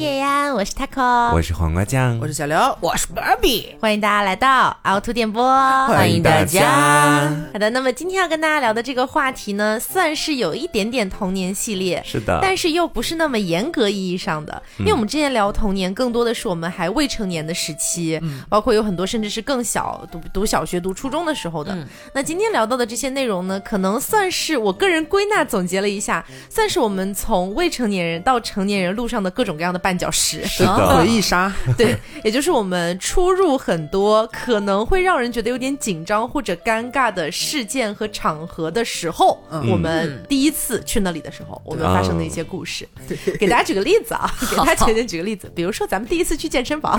[0.00, 5.44] 叶呀，我是 taco，我是黄瓜酱，我是小刘，我是 Barbie，欢迎大家来到凹凸电波，
[5.88, 7.28] 欢迎大家。
[7.52, 21.76] 好的，那么今天要跟大家聊的这个话题呢，算是有一点点童年系列，是的，但是又不是那么严格意义上的，因为我们之前聊童年，更多的是我们还未成年的时期，包括有很多甚至是更小，读读小学、读初中的时候的。
[22.14, 42.88] 那今天聊到的这些内容呢，可能算是我个人归纳总结了一下，算是我们从未成年人到成年人路上的各种各样的绊脚石，是的，回忆杀， 对，也就是我们出入很多可能会让人觉得有点紧张或者尴尬的事件和场合的时候，我们第一次去那里的时候，我们发生的一些故事。
[43.38, 46.98] 给大家举个例子啊， 给大家简单举个例子，比如说咱们第一次去健身房，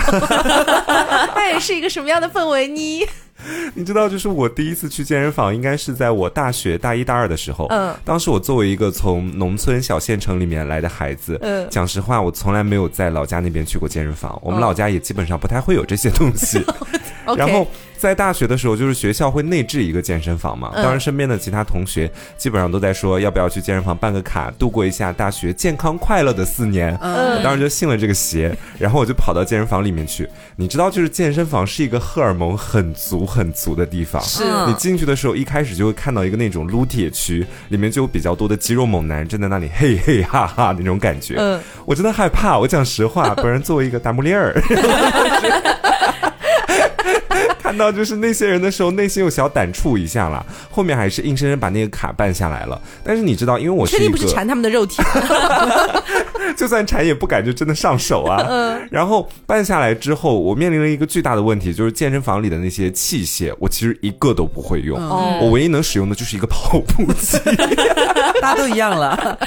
[1.36, 3.08] 哎，是一个什么样的氛围呢？
[3.74, 7.68] 你知道，就是我第一次去健身房，应该是在我大学大一、大二的时候。
[7.70, 14.40] 嗯，当时我作为一个从农村小县城里面来的孩子，嗯，讲实话，我从来没有在老家那边去过健身房。
[14.44, 16.64] 我们老家也基本上不太会有这些东西。
[17.38, 17.68] 然后。
[18.02, 20.72] 在大学的时候，就是学校会内置一个健身房嘛。
[20.74, 26.98] 当然，身边的其他同学基本上都在说要不要去健身房办个卡，度过一下大学健康快乐的四年。
[27.00, 30.28] 我当时就信了这个邪，然后我就跑到健身房里面去。
[30.56, 34.20] 你知道，就是健身房是一个荷尔蒙很足很足的地方。
[34.24, 41.36] 是你进去的时候，一开始就会看到一个那种撸铁区，里面就有比较多的肌肉猛男站在那里嘿嘿哈哈那种感觉。
[41.38, 42.58] 嗯，我真的害怕。
[42.58, 44.60] 我讲实话，不然作为一个达木链儿。
[47.72, 50.46] 看到就是那些人的时候，内心有小胆触一下了。
[50.70, 52.80] 后面还是硬生生把那个卡办下来了。
[53.02, 55.02] 但是你知道，因为我确定不是馋他们的肉体，
[56.58, 58.46] 就算馋也不敢就真的上手啊。
[58.50, 58.82] 嗯。
[58.92, 65.00] 然后办下来之后，我面临了一个巨大的问题，就是健身房里的那些器械，我其实一个都不会用。
[65.00, 65.40] 嗯。
[65.40, 67.38] 我唯一能使用的就是一个跑步机。
[68.42, 69.40] 大家都一样了。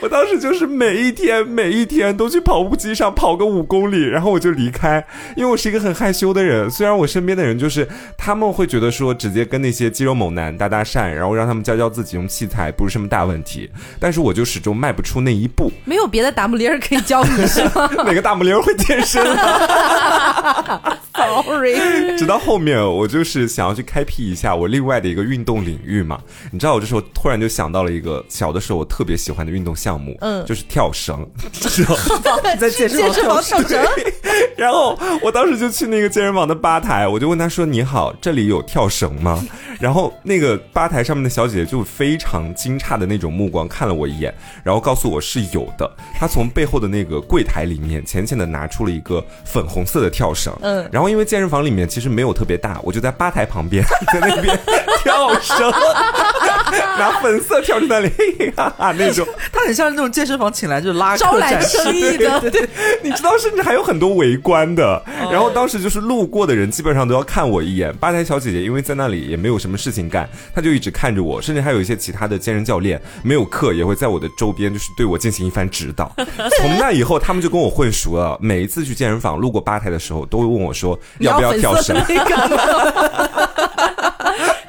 [0.00, 5.02] 我当时就是每一天每一天都去跑步机上跑个五公里，然后我就离开，
[5.36, 6.68] 因为我是一个很害羞的人。
[6.68, 7.86] 虽然我身边的人就是
[8.18, 13.70] 他们会觉得说直接跟那些肌肉猛男搭搭讪，然后让他们教教自己用器材不是什么大问题，
[14.00, 15.70] 但是我就始终迈不出那一步。
[15.84, 17.88] 没有别的大木铃可以教你是吗？
[18.04, 19.24] 哪个大木铃会健身？
[21.14, 22.18] Sorry。
[22.18, 26.18] 直到后面我就是想要去开辟一下我另外的一个运动领域嘛。
[26.50, 31.24] 你知道我这时候突然就想到了一个小的时候我特别喜欢的运动项目，嗯，就是跳绳。
[31.52, 31.84] 知
[32.24, 33.80] 道在健身房跳绳。
[34.56, 37.06] 然后我当时就去那个健身房的吧台。
[37.06, 39.42] 我就问他说：“你好，这里有跳绳吗？”
[39.78, 44.32] 然后那个吧台上面的小姐姐就非常惊诧的那种目光看了我一眼，
[44.62, 45.90] 然后告诉我是有的。
[46.18, 50.52] 她从背后的那个柜台里面浅浅的拿出了一个粉红色的跳绳。
[50.62, 50.88] 嗯。
[50.92, 54.58] 然后因为健身房里面其实没有特别大，我就在吧台旁边 在那边
[55.02, 55.70] 跳绳，
[56.98, 58.10] 拿粉色跳在那里
[58.56, 59.26] 哈哈那种。
[59.52, 62.40] 他很像那种健身房请来就是拉生意的。
[62.50, 62.68] 对，
[63.02, 65.02] 你知道，甚至还有很多围观的。
[65.30, 67.02] 然后当时就是路过的人基本上。
[67.02, 67.96] 都要看我一眼。
[67.96, 76.14] 吧台小姐姐因为在那里也没有什么事情干，她就一直看着我，甚至还有一些其他的健身教练没有课也会在我的周边，就是对我进行一番指导。
[76.58, 78.36] 从那以后，他们就跟我混熟了。
[78.38, 81.96] 每一次去健身房路过吧台的时候，都会问我说要不要跳绳。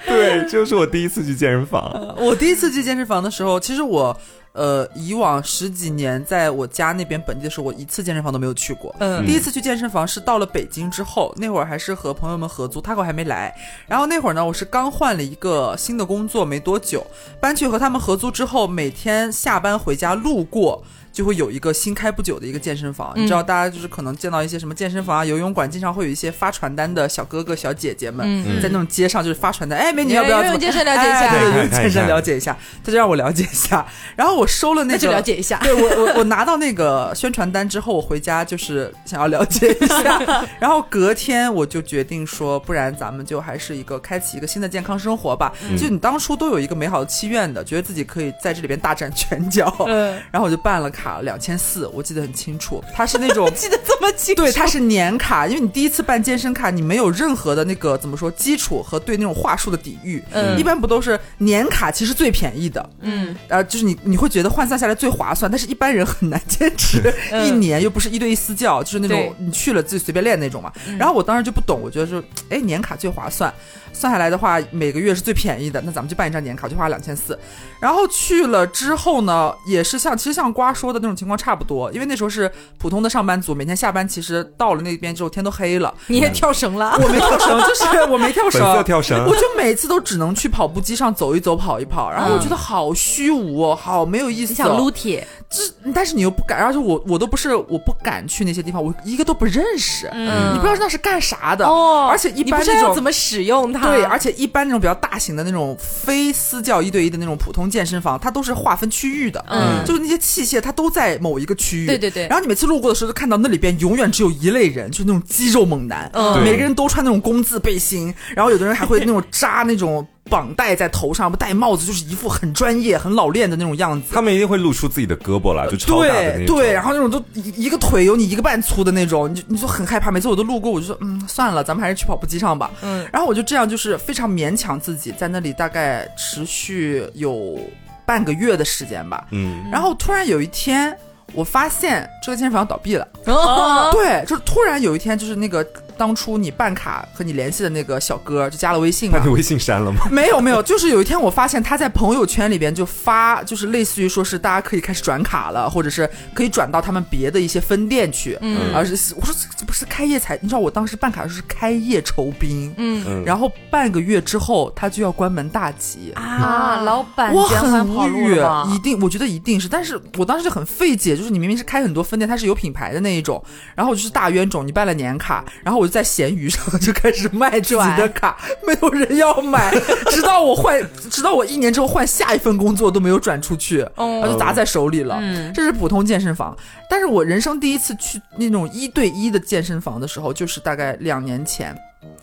[0.08, 2.16] 对，就是我第一次去健身房。
[2.18, 4.18] 我第一次去健身房的时候，其实我。
[4.54, 8.96] 呃，以往十几年在我家那边本地的时候，我一次健身房都没有去过。
[9.00, 13.54] 嗯，第一次去健身房是到了北京之后，那会儿还是和朋友们合租，他可还没来。
[13.88, 17.06] 然后那会儿呢，我是刚换了一个新的工作没多久，
[17.40, 20.84] 搬去和他们合租之后，每天下班回家路过。
[21.14, 30.42] 就会有一个新开不久的一个健身房，你知道，大家就是可能见到一些什么健身房啊、游泳馆，经常会有一些发传单的小哥哥、小姐姐们，在那种街上就是发传单，哎，美女要不要？
[30.58, 33.86] 健身了解一下，健身了解一下，他就让我了解一下。
[34.16, 35.60] 然后我收了那个，就了解一下。
[35.60, 40.20] 对我，我我拿到那个宣传单之后，我回家就是想要了解一下。
[40.60, 45.54] 然后隔天我就决定说，不然咱们就还是一个开启一个新的健康生活吧。
[45.78, 49.72] 就你当初都有一个美好的期愿的，觉得自己可以在这里边大展拳脚。
[49.88, 50.90] 嗯，然后我就办了。
[51.04, 52.82] 卡两千四，我记得很清楚。
[52.94, 60.24] 它是那种 记得这么清楚，对，它是年卡，因为你第一次办健身卡，你没有任何的那个怎么说基础和对那种话术的抵御。
[60.32, 62.90] 嗯，一般不都是年卡其实最便宜的。
[63.02, 67.14] 嗯，呃，就是你你会觉得换算下来最划算，但是一般人很难坚持
[67.46, 70.72] 一年，又不是一对一私教，就是那种你去了自己随便练那种嘛。
[70.98, 73.54] 然后我当时就不懂，我觉得说，哎，年卡最划算。
[73.94, 77.38] 算下来的话，每个月是最便宜的，那咱们就办一张年卡，就花两千四。
[77.80, 85.94] 然后去了之后呢，也是像其实像瓜说说的那种情况差不多，因为那时候是普通的上班族，每天下班其实到了那边之后天都黑了。
[86.08, 87.00] 你也跳绳了？
[87.02, 89.26] 我没跳绳，就是我没跳绳，跳绳。
[89.26, 94.54] 我就每次都只能去跑步机上走一走、跑一跑，然后我觉得好虚无哦，好没有意思。
[94.54, 95.64] 想撸铁，这
[95.96, 102.10] 但是你又不敢，而且我我都不是我不敢去那些地方，我一个都不认识，你不知道那是干啥的哦。
[102.12, 103.83] 而且一般那种怎么使用它？
[103.84, 112.28] 对，而且一般那种比较大型的那种非私教一对一的那种普通健身房，它都是划分区域的，嗯，就是那些器械它都在某一个区域，对对对。
[112.28, 120.06] 然后你每次路过的时候，就看到那里边永远只有一类人，就是那种肌肉猛男，嗯，每个人都穿那种工字背心，然后有的人还会那种扎那种。
[120.30, 124.14] 绑带在头上，不戴帽子，就是一副很专业、很老练的那种样子。
[124.14, 126.56] 他们一定会露出自己的胳膊来，就超大的那种。
[126.56, 130.10] 对，然后那种都一个腿有你一个半粗的那种，你就你就很害怕。
[130.10, 132.72] 每次我都路过，我就说，嗯，算了，咱们还是去跑步机上吧。
[132.82, 137.60] 嗯，然后我就这样，就是非常勉强自己在那里，大概持续有
[138.06, 139.28] 半个月的时间吧。
[139.32, 140.98] 嗯，然后突然有一天，
[141.34, 143.08] 我发现这个健身房倒闭了。
[143.26, 145.66] 哦，对，就是突然有一天，就是那个。
[145.98, 150.08] 当初你办卡和你联系的那个小哥就加了微信把你微信删了吗？
[150.12, 158.38] 没有没有，就是有一天我发现他在朋友圈里边就发，就是类似于说是大家可以开始转卡了，或者是可以转到他们别的一些分店去。
[158.42, 162.74] 嗯，而是我说这不是开业才，你知道我当时办卡是开业酬宾。
[162.78, 166.82] 嗯，然后半个月之后他就要关门大吉啊！
[166.84, 168.40] 老板，我很无语，
[168.74, 173.44] 一定我觉得一定是，但是我当时就很费解，就是你明明是开很多分店，它是有品牌的那一种，
[173.76, 179.70] 然后我就是大冤种，你办了年卡，然后我就在闲鱼上就开始卖自己的卡，没有人要买，
[180.10, 180.82] 直到我换，
[181.12, 185.22] 直到我一年之后换下一份工作都没有转出去，然后就砸在手里了。
[185.54, 186.58] 这是普通健身房，
[186.90, 191.76] 但是我人生第一次去那种一对一的健身房的时候，就是大概两年前。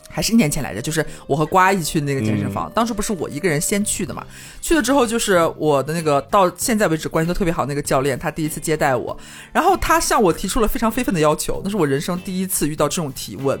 [0.09, 4.25] 还是一年前来着，就是我和瓜一起去那个健身房，当时不是我一个人先去的嘛？
[4.61, 9.17] 去了之后，就是我的那个到现在为止关系都特别好那个教练，他第一次接待我，
[9.51, 13.59] 然后他向我提出了非常非分的要求，那是我人生第一次遇到这种提问。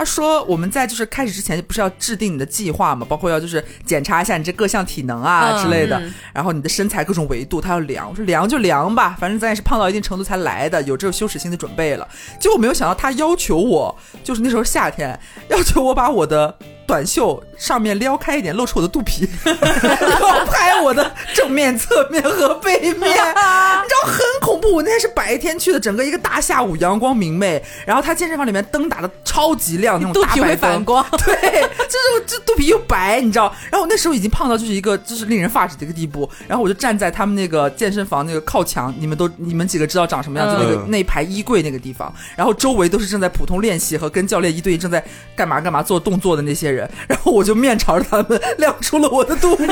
[0.00, 6.00] 他说：“我们在就是开始之前不是要制定你的计划嘛，包括要就是检查一下你这各项体能啊之类的，
[6.32, 8.08] 然后你的身材各种维度，他要量。
[8.08, 12.08] 我说量就量吧，反正咱也是胖到一定程度才来的，有这种羞耻心的准备了。
[12.40, 13.94] 结果没有想到他要求我，
[14.24, 15.20] 就是那时候夏天，
[15.50, 16.56] 要求我把我的。”
[16.90, 24.74] 短袖上面撩开一点，露出我的肚皮，要拍我的正面、侧面和背面， 你知道很恐怖。
[24.74, 33.54] 我那天是白天去的，整个一个大下午，阳光明媚，然后他健身房里面灯打的超级亮，那种大白反光， 对，就是这肚皮又白，你知道。
[33.70, 45.04] 然后我那时候已经胖到就是一个就是令人发指的一个地步，然后我就站在他们那个健身房那个靠墙，你们都你们几个知道长什么样，就那个那排衣柜那个地方，然后周围都是正在普通练习和跟教练一对一正在
[45.36, 46.79] 干嘛干嘛做动作的那些人。
[47.08, 49.70] 然后我就面朝着他们亮出了我的肚皮 啊！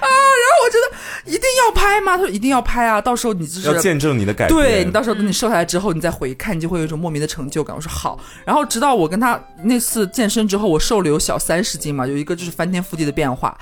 [0.00, 0.96] 然后我觉得
[1.26, 2.16] 一定要拍吗？
[2.16, 3.00] 他说一定要拍啊！
[3.00, 4.58] 到时候你就是要见证你的改变。
[4.58, 7.74] 对你到时候等你瘦下来之后，你再回看，你就会有一种莫名的成就感。
[7.74, 8.18] 我说好。
[8.44, 13.56] 然后直到我跟他那次健身之后，我瘦了有小三十斤嘛，有一个就是翻天覆地的变化。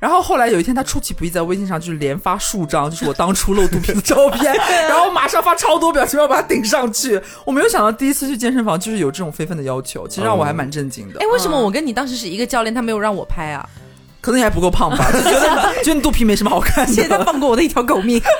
[0.00, 4.54] 然后后来有一天，他出其不意在微信上就是连发数张，就是我当初露肚皮的照片，
[4.88, 7.20] 然后马上发超多表情包把它顶上去。
[7.44, 11.20] 我没有想到第一次去健身房就是有这种非分的要求，其实让我还蛮震惊的。
[11.20, 13.68] 哎，为什么我跟你当时是一个教练，他没有让我拍啊？
[14.20, 15.06] 可能你还不够胖吧？
[15.12, 18.20] 就觉得觉得你肚皮没什么好看，现在放过我的一条狗命。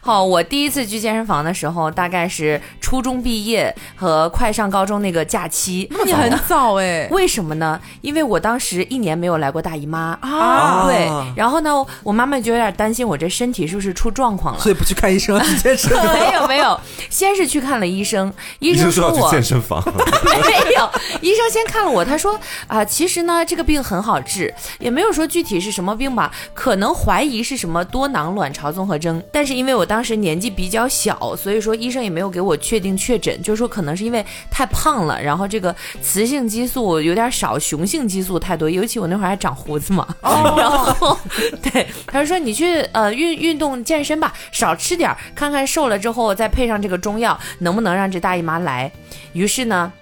[0.00, 5.86] 好，我第一次去健身房的时候，大概是初中毕业和快上高中那个假期。
[5.90, 7.06] 那你很早哎？
[7.12, 7.78] 为什么呢？
[8.00, 10.86] 因为我当时一年没有来过大姨妈啊。
[10.86, 11.70] 对，然后呢，
[12.02, 15.94] 我妈妈就有点担心我这身体是不是出状况了，所以不去看医生，直接吃。
[15.94, 16.78] 没有没有，
[17.10, 19.82] 先是去看了医生，医生说我健身房。
[20.24, 20.90] 没有，
[21.20, 41.18] 医生先看了我，他说啊，其实呢，这个病很好治，也没有说具体是什么病吧，可能怀疑是什么多囊卵巢综合征，但是因为我当时年纪比较小，所以说医生也没有给我确定确诊，就是说可能是因为太胖了，然后这个雌性激素有点少，雄性激素太多，尤其我那会儿还长胡子嘛， 然后
[41.72, 48.92] 对，他就说你去呃运运动健身吧，少吃点，看看瘦了之后再配上这个中药，能不能让这大姨妈来？
[49.32, 49.92] 于是呢。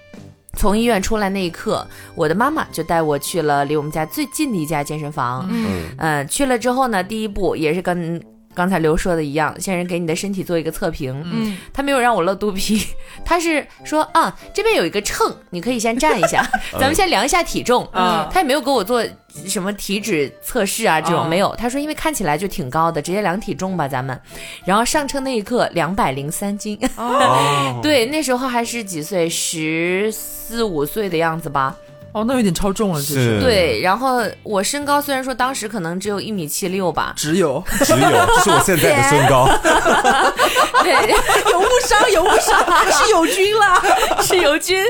[0.53, 1.85] 从医院出来那一刻，
[2.15, 5.47] 我的妈妈就带我去了离我们家最近的一家健身房。
[5.51, 8.21] 嗯嗯，去了之后呢，第一步也是跟。
[8.57, 12.81] 刚才刘说的一样，先人给你的身体做一个测评，嗯，他没有让我露肚皮，
[13.23, 19.05] 他是说啊，这边有一个秤，你可以先站一下， 咱们先量一下体重，嗯，他也没有给我做
[19.45, 24.19] 什么体脂测试啊，这种没有，他说因为看起来就挺高的，直接量体重吧，咱们，
[24.65, 26.79] 然后上称那一刻两百零三斤，
[27.83, 31.77] 对，那时候还是几岁，十四五岁的样子吧。
[32.17, 33.39] 哦，那有点超重了，其实。
[33.39, 39.47] 对，然后我身高虽然说当时可能只有一米七六吧，只有只有，这是我现在的身高。
[40.81, 40.93] 对，
[41.51, 42.59] 有误伤，有误伤，
[42.91, 43.83] 是友军啦，
[44.21, 44.83] 是友军。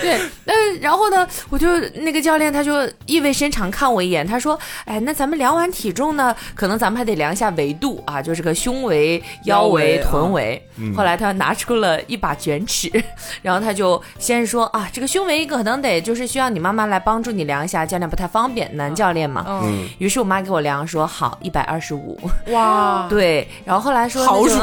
[0.00, 10.62] 对，那然后呢，我就那个教练他就意味深长看我一眼，他说：“哎，那咱们量完体重呢，可能咱们还得量一下维度啊，就是个胸围、腰围、臀围。”
[10.96, 12.90] 后来他拿出了一把卷尺，
[13.42, 19.88] 然后他就先说：“啊，这个胸围可能得就是需要你妈妈来帮助你量一下，教练不太方便，男教练嘛。”嗯。
[19.98, 22.20] 于是我妈给我量，说：“好，一百二十五。”
[22.52, 23.06] 哇。
[23.10, 24.48] 对，然后后来说好乳。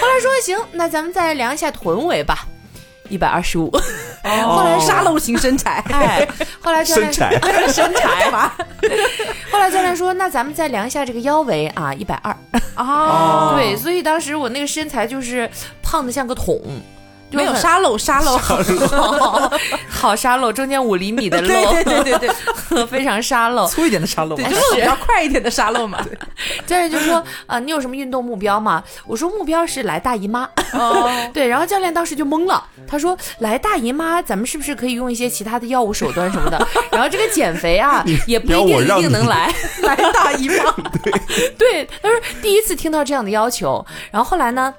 [0.00, 2.46] 后来说行，那咱们再量一下臀围吧，
[3.10, 3.70] 一百二十五。
[4.22, 6.26] 后来沙漏型身材， 哎，
[6.60, 8.56] 后来教练身材身材吧。
[9.50, 12.34] 后来教练说，那咱们再量一下这个腰围啊，一百二。
[12.76, 15.50] 哦，对，所以当时我那个身材就是
[15.82, 16.58] 胖的像个桶。
[17.30, 18.58] 没有沙漏，沙漏，好
[19.88, 22.30] 好沙漏，中间五厘米的漏，对对对对
[22.70, 25.98] 对， 非常沙漏，粗一点的沙漏，对，就是比较快一点的沙漏嘛。
[26.66, 28.82] 教练就说啊，你有什么运动目标吗？
[29.06, 30.48] 我说目标是来大姨妈。
[30.72, 36.66] 哦，对，然后教练当时就懵了，他说来大姨妈，咱们是不是可以用一些其他的药物手段什么的？
[36.90, 40.54] 然后这个减肥啊，也不一定一定能来来大姨妈。
[41.58, 44.72] 对，他说第一次听到这样的要求，然后后来呢？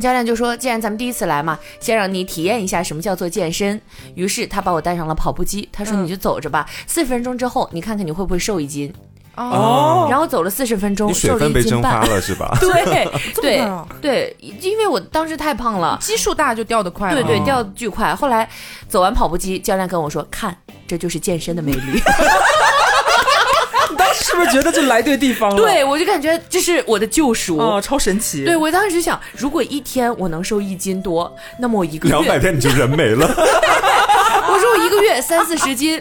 [0.00, 3.80] 教练就说：“既然咱们第一次来嘛，先让你体验一下什么叫做健身。”
[4.14, 8.92] 于是他把我带上了跑步机，他说：“你就走着吧，四十分钟之后，你看看你会不会瘦一斤。”
[9.34, 12.54] 哦，然后走了四十分钟，瘦了一斤半了是吧？
[12.60, 13.08] 对
[13.40, 13.66] 对
[14.00, 18.14] 对，因为我当时太胖了，基数大就掉得快，对对，掉的巨快。
[18.14, 18.46] 后来
[18.88, 20.54] 走完跑步机，教练跟我说：“看，
[20.86, 21.80] 这就是健身的魅力。
[24.22, 25.56] ”是不是觉得就来对地方了？
[25.56, 28.44] 对，我就感觉这是我的救赎哦，超神奇。
[28.44, 33.26] 对我当时就想，如果一天我能瘦一斤多，那么我一个月两百天你就人没了。
[34.48, 36.00] 我说我一个月三四十斤，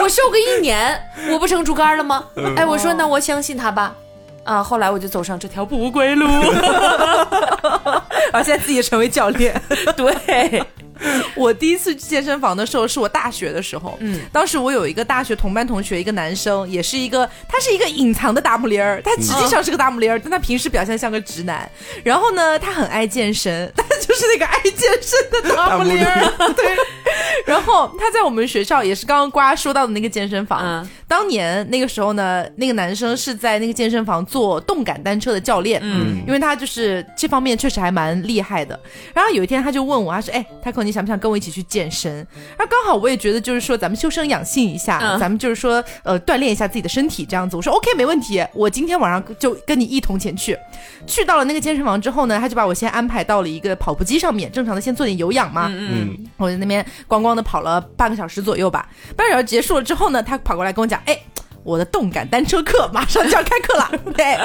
[0.00, 1.00] 我瘦个一年，
[1.30, 2.24] 我不成竹竿了吗？
[2.56, 3.94] 哎，我说那我相信他吧。
[4.44, 6.26] 啊，后来我就走上这条不归路，
[8.32, 9.60] 而现在自己成为教练。
[9.96, 10.64] 对。
[11.34, 21.68] 我第一次去健身房的时候是我大学的时候，嗯，当时我有一个大学同班同学，一个男生，也是一个，他是一个隐藏的大木林儿，他实际上是个大木林儿，但他平时表现像个直男。
[22.04, 26.76] 然后呢，他很爱健身， 他就是那个爱健身的大木林儿，对。
[27.46, 38.80] 然后他在我们学校也是刚刚瓜说到的那个健身房，当年那个时候呢，那个男生是在那个健身房做动感单车的教练，嗯，因为他就是这方面确实还蛮厉害的。
[39.12, 42.26] 然后有一天他就问我，他说：“哎，他可你想不想跟我一起去健身？”
[42.56, 47.56] 然后刚好我也觉得就是说咱们修身养性一下，咱们就是说呃锻炼一下自己的身体这样子。
[47.56, 50.56] 我说 OK 没问题，我今天晚上就跟你一同前去。
[51.06, 58.88] 去到了那个健身房之后呢，他就把我先安排到了一个跑步机上面，正常的先做点有氧嘛，嗯，我在那边咣咣的跑了半个小时左右吧。
[59.14, 61.24] 半个小时结束了之后呢，他跑过来跟我讲，哎。
[61.62, 64.36] 我的动感单车课马上就要开课了， 对，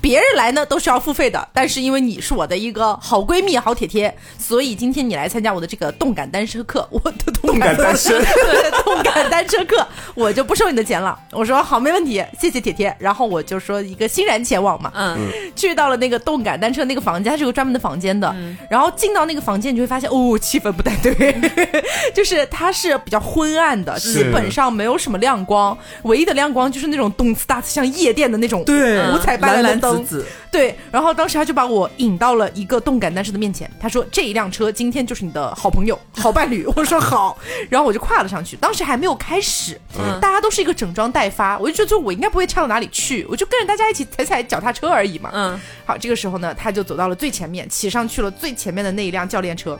[0.00, 8.18] 别人来呢都是要付费的，但是因为你是我的一个好闺蜜、好铁铁，所以今天你来参加我的这个动感单车课，我的动感单车，
[8.84, 11.18] 动感单车课，我就不收你的钱了。
[11.32, 12.94] 我说好，没问题，谢谢铁铁。
[12.98, 15.18] 然后我就说一个欣然前往嘛，嗯，
[15.54, 18.34] 去到了那个动感单车那个房间，它是有个专门的房间的。
[18.70, 21.36] 然后进到那个房间，你就会发现，哦，气氛不太对，
[22.14, 26.61] 就是它是比较昏暗的，基本上没有什么亮光，唯一的亮光。
[26.70, 30.76] 就是那种动次大次像夜店的那种对五彩斑斓的灯，紫紫对。
[30.90, 36.66] 然后当时他就把我引到了一个动感单车的面前，他说：“这一辆车今天就是你的好朋友、好伴侣。
[36.76, 37.38] ”我说：“好。”
[37.70, 38.56] 然后我就跨了上去。
[38.56, 39.80] 当时还没有开始，
[40.20, 45.30] 大家都是一个整装待发，我就觉得我应该不会差到哪里去，我就跟着大家一起踩踩脚踏车而已嘛。
[45.32, 45.60] 嗯。
[45.84, 49.78] 好，这个时候呢，他就走到了最前面，骑上去了最前面的那一辆教练车。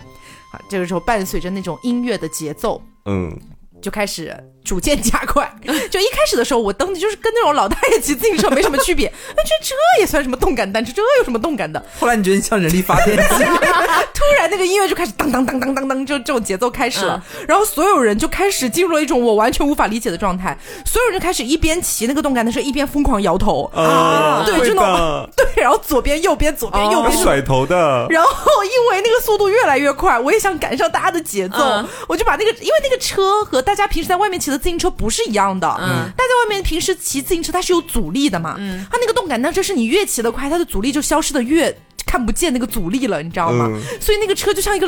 [0.50, 3.34] 好，这个时候伴随着那种音乐的节奏，嗯，
[3.80, 4.36] 就开始。
[4.64, 5.52] 逐渐加快，
[5.90, 9.12] 就一开始的时候，我蹬的就是跟那种老大爷骑自行车没什么区别。
[9.36, 10.92] 那这这也算什么动感单车？
[10.94, 11.84] 这有什么动感的？
[11.98, 13.24] 后来你觉得你像人力发电机，
[14.14, 17.20] 突然那个音乐就开始当当当当当当，就这种节奏开始了。
[17.48, 20.56] 然后所有人就开始进入了一种我完全无法理解的状态。
[20.86, 24.44] 所有人就开始一边骑那个动感单车，一边疯狂摇头啊！
[24.46, 28.06] 对，就那种对，然后左边右边左边右边甩头的。
[28.10, 28.30] 然后
[28.62, 34.51] 因为那个速度越来越快，我也想赶上大家的节奏，我就把那个因为那个车和大家平时在外面骑。
[34.58, 41.74] 自行车不是一样的，嗯，大家外面平时骑自行车它是有阻力的嘛，嗯，它那个动感单车是你越骑得快，它的阻力就消失的越。
[42.12, 43.70] 看不见那个阻力了，你知道吗？
[43.98, 44.86] 所以那个车就像一个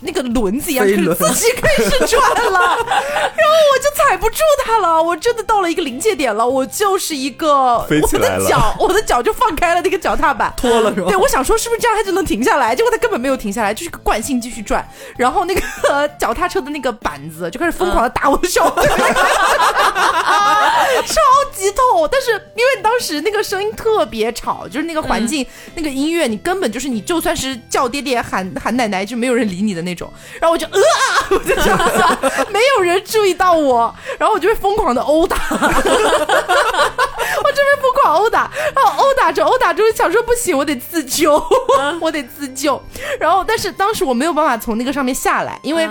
[0.00, 2.20] 那个轮子一样，自己开始转
[2.50, 2.58] 了，
[2.90, 11.06] 然后我就踩不住它了，我真的到了一个临界点了，我就是一个我的脚，我的脚就放开了那个脚踏板，脱了是吧？
[11.06, 12.74] 对，我想说是不是这样它就能停下来？
[12.74, 14.84] 结果它根本没有停下来，就是个惯性继续转，
[15.16, 15.62] 然后那个
[16.18, 18.88] 脚踏车的那个板子就开始疯狂的打我的小腿，
[21.06, 21.14] 超
[21.54, 22.08] 级痛。
[22.10, 25.46] 但是因为当时那个声音特别吵，就是那个环境
[25.76, 30.12] 那个音乐，你根本就是你就算是叫爹爹喊喊奶奶，就没有人理你的那种。
[30.40, 35.68] 然后我就呃啊， 我就这样子，没有人注意到我，然后我就会疯狂的殴打， 我这
[37.62, 41.42] 边疯狂殴打，然后殴打着殴打着，想说不行，我得自救，
[42.00, 42.82] 我得自救。
[43.20, 45.88] 然后但是当时我没有办法从那个上面下来，因为。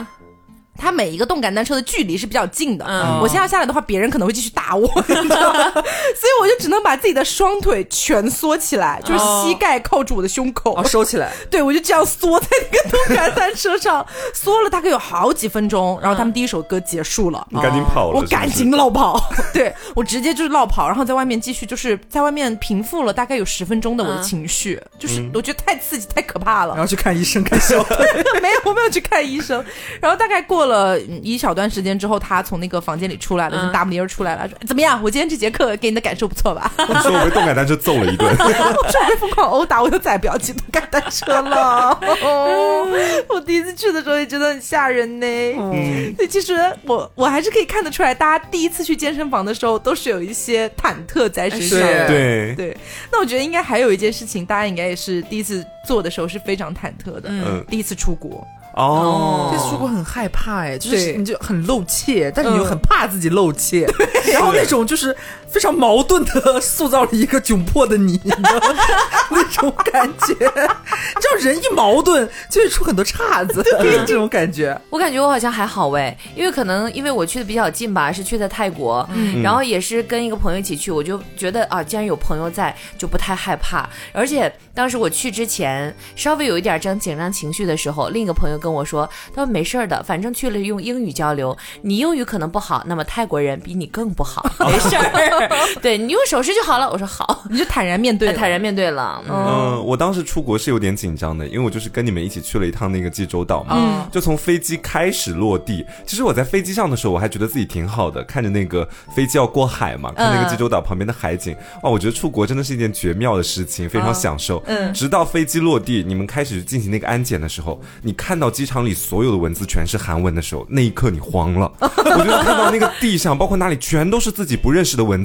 [0.77, 2.85] 它每一个动感单车的距离是比较近的，
[3.21, 11.31] 我现在下来的话，别人可能会继续打我， 所以我就只能把自己的双腿蜷缩起来，就是膝盖靠住我的胸口，收起来。
[11.49, 19.19] 对，我就这样缩在那个动感单车上，缩了大概有好几分钟，然后他们第一首歌结束了，你赶紧跑了，我赶紧落跑，
[19.53, 27.97] 对我直接就是落跑，然后在外面继续就是在外面平复了大概有十分钟的我的情绪，就是我觉得太刺激太可怕了，然后去看医生看小腿，
[28.41, 29.63] 没有我没有去看医生，
[30.01, 30.64] 然后大概过。
[30.65, 35.01] 了一小段时间之后，他从那个房间里出来了，就大不儿出来了，说：“怎么样？
[35.03, 38.29] 我今天这节课给你的感受不错吧？”我 说：“我被动感单车揍了一顿。
[38.39, 41.99] ”我说：“我被疯狂殴打，我又再也不要骑动感单车了。”
[43.29, 45.25] 我第一次去的时候也觉得很吓人呢。
[45.57, 46.53] 嗯，其实
[46.83, 51.79] 我我还是可以看得出来，大家第一次去健身房的时候都是有一些忐忑在身上。
[52.07, 52.77] 对对。
[53.11, 57.23] 那我觉得应该还有一件事情，大家应该也是第一次做的时候是非常忐忑的。
[57.25, 58.45] 嗯，第一次出国。
[58.75, 63.87] 哦，这出国很害怕哎，就是你就很露怯，但是你又很怕自己露怯，
[64.33, 65.15] 然后那种就是
[65.55, 68.19] 非常矛盾的塑造了一个窘迫的你，
[69.31, 73.63] 那种感觉，你知道人一矛盾就会出很多岔子，
[74.05, 74.77] 这种感觉。
[74.89, 79.07] 我感觉我好像还好哎，因为可能因为我去的比较近吧，是去的泰国，
[79.41, 83.89] 然后也是跟一个朋友一起去，我就觉得啊，既然有朋友在，就不太害怕。
[84.11, 88.55] 而且当时我去之前稍微有一点这样紧张情绪的时候，另一个朋友。
[88.65, 95.44] 跟我说，他说没事儿的，反正去了用英语交流，你英语可能不好，那么泰国人比你更不好， 没事儿，
[95.81, 96.89] 对你用手势就好了。
[96.89, 99.21] 我说好，你就坦然面对， 坦然面对了。
[99.29, 105.85] 嗯，我当时出国是有点紧张的，因为我就是跟你们一起去了一趟那个济州岛嘛，就从飞机开始落地。
[106.05, 114.63] 其实我在飞机上的时候，我还觉得自己挺好的，看着那个飞机要过海嘛，看那个济州岛旁边的海景，哇，我觉得出国真的是一件绝妙的事情，非常享受。
[114.65, 118.45] 嗯，直到飞机落地，你们开始进行那个安检的时候，你看到。
[118.55, 121.69] 机场里所有的文字全是韩文的时候，那一刻你慌了。
[121.81, 125.24] 我觉得看到那个地上，包括哪里全都是自己不认识的文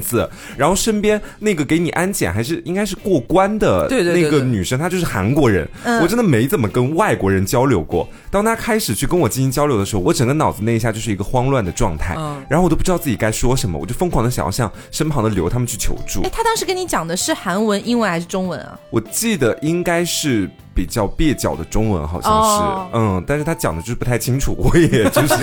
[0.57, 5.67] 然后身边那个给你安检还是应该是过关的那个女生，她就是韩国人。
[6.01, 8.07] 我真的没怎么跟外国人交流过。
[8.29, 12.15] 当她开始去跟我进行交流的时候，我整个脑子那一下就是一个慌乱的状态，
[12.49, 16.21] 然后我都不知道自己该说什么，我就疯狂的想要向身旁的刘他们去求助。
[16.23, 18.79] 哎，他当时跟你讲的是韩文、英文还是中文啊？
[18.89, 20.49] 我记得应该是。
[20.73, 25.35] 比较蹩脚的中文好像是，嗯，但是他讲的就是不太清楚，我也就是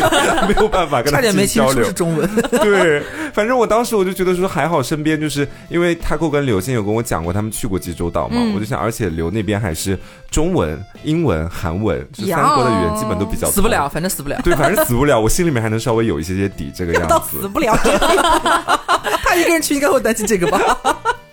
[0.49, 1.85] 没有办法跟他交流。
[1.85, 2.29] 是中文，
[2.63, 9.99] 对，反正我当时我就觉得说还好，身边就是因为他跟刘先有跟我讲过他们去过济州岛嘛，我就想，而且刘那边还是
[10.31, 17.39] 中文、英文、韩文就三国的语言基本都比较死不了，反正死不了，对，反正死不了，我心里面还能稍微有一些些底，这个样子。
[17.41, 17.77] 死不了，
[19.25, 20.59] 他一个人去应该会担心这个吧。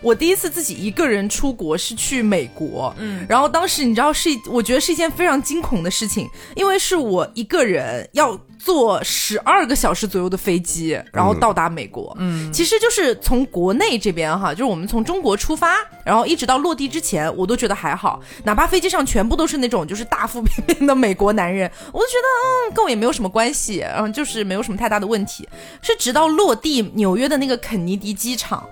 [0.06, 25.50] 我第一次自己一个人出国是去美国，嗯，然后当时你知道是，我觉得是一件非常惊恐的事情，因为是我一个人要坐十二个小时左右的飞机，然后到达美国，嗯，其实就是从国内这边哈，就是我们从中国出发，然后一直到落地之前，我都觉得还好，哪怕飞机上全部都是那种就是大腹便便的美国男人，我都觉得嗯跟我也没有什么关系，然后就是没有什么太大的问题，
[25.82, 28.64] 是直到落地纽约的那个肯尼迪机场。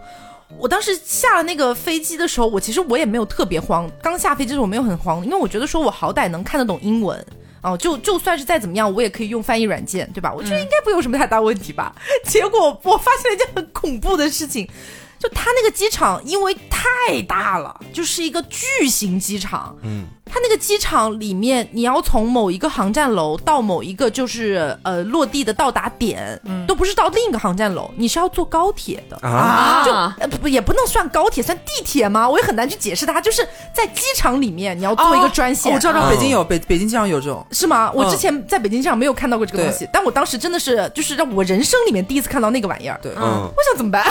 [0.60, 3.90] 我当时下了那个飞机的时候，我其实我也没有特别慌。
[4.02, 7.26] 刚下飞机的时候我没有很慌，因为我觉得说我好歹能看得懂英文，
[7.62, 10.34] 哦，就就算是再怎么样，我也可以用翻译软件，对吧？
[10.34, 11.94] 我觉得应该不有什么太大问题吧。
[12.26, 14.66] 结果我发现了一件很恐怖的事情，
[15.20, 20.08] 就他那个机场因为太大了，就是一个巨型机场，嗯。
[20.34, 32.28] 它那个机场里面，你要从某一个航站楼到某一个就是呃落地的到达点，都不是到另一个航站楼，你是要坐高铁的啊，就呃不也不能算高铁，算地铁吗？
[32.28, 35.72] 我也很难去解释它，就是在机场里面你要坐一个专线。
[35.72, 37.92] 我知道，北京有北北京机场有这种是吗？
[37.94, 43.00] 我之前在北京机场没有看到过这个东西，但我当时真的是就是让我人生里面第一次看到那个玩意儿。
[43.04, 43.22] 对，嗯，
[43.56, 44.04] 我想怎么办？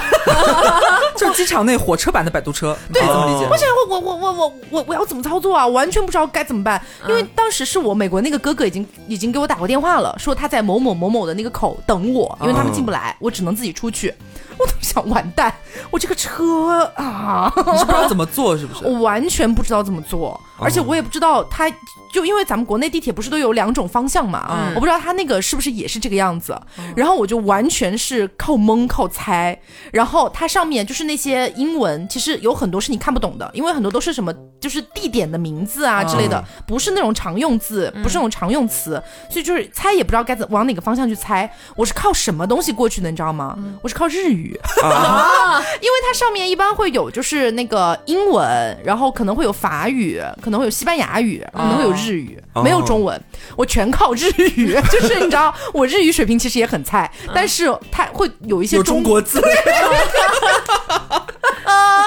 [1.19, 3.49] 就机场内火车版的摆渡车，对，怎么理解？
[3.51, 5.67] 我想我我我我我我我要怎么操作啊？
[5.67, 14.15] 完全不知道该怎么办，因为当时是我美国那个哥哥已经已经给我打过电话了，说他在某某某某的那个口等我，因为他们进不来，我只能自己出去。
[14.59, 15.53] 我都想完蛋，
[15.91, 18.85] 我这个车啊，你是不知道怎么坐是不是？
[18.89, 21.71] 我完全不知道怎么坐，而且我也不知道它。
[22.13, 26.55] 就因为咱们国内地铁不是都有两种方向嘛，我不知道它那个是不是也是这个样子，
[26.95, 29.59] 然后我就完全是靠蒙靠猜，
[29.91, 41.51] 然后它上面就是那些英文，其实有很多是你看不懂的，因为很多都是什么就是地点的名字啊之类的，不是那种常用字，不是那种常用词，所以就是猜也不知道该怎往哪个方向去猜。
[41.77, 43.57] 我是靠什么东西过去的，你知道吗？
[43.81, 52.13] 我是靠日语，因为它上面一般会有就是那个英文，然后可能会有法语，可能会有西班牙语，可能会有日。
[52.13, 53.19] 日语没有中文，
[53.57, 54.79] 我全靠日语。
[54.93, 59.41] 就是你知道，我日语水平其实也很菜，但是它会有一些中国字。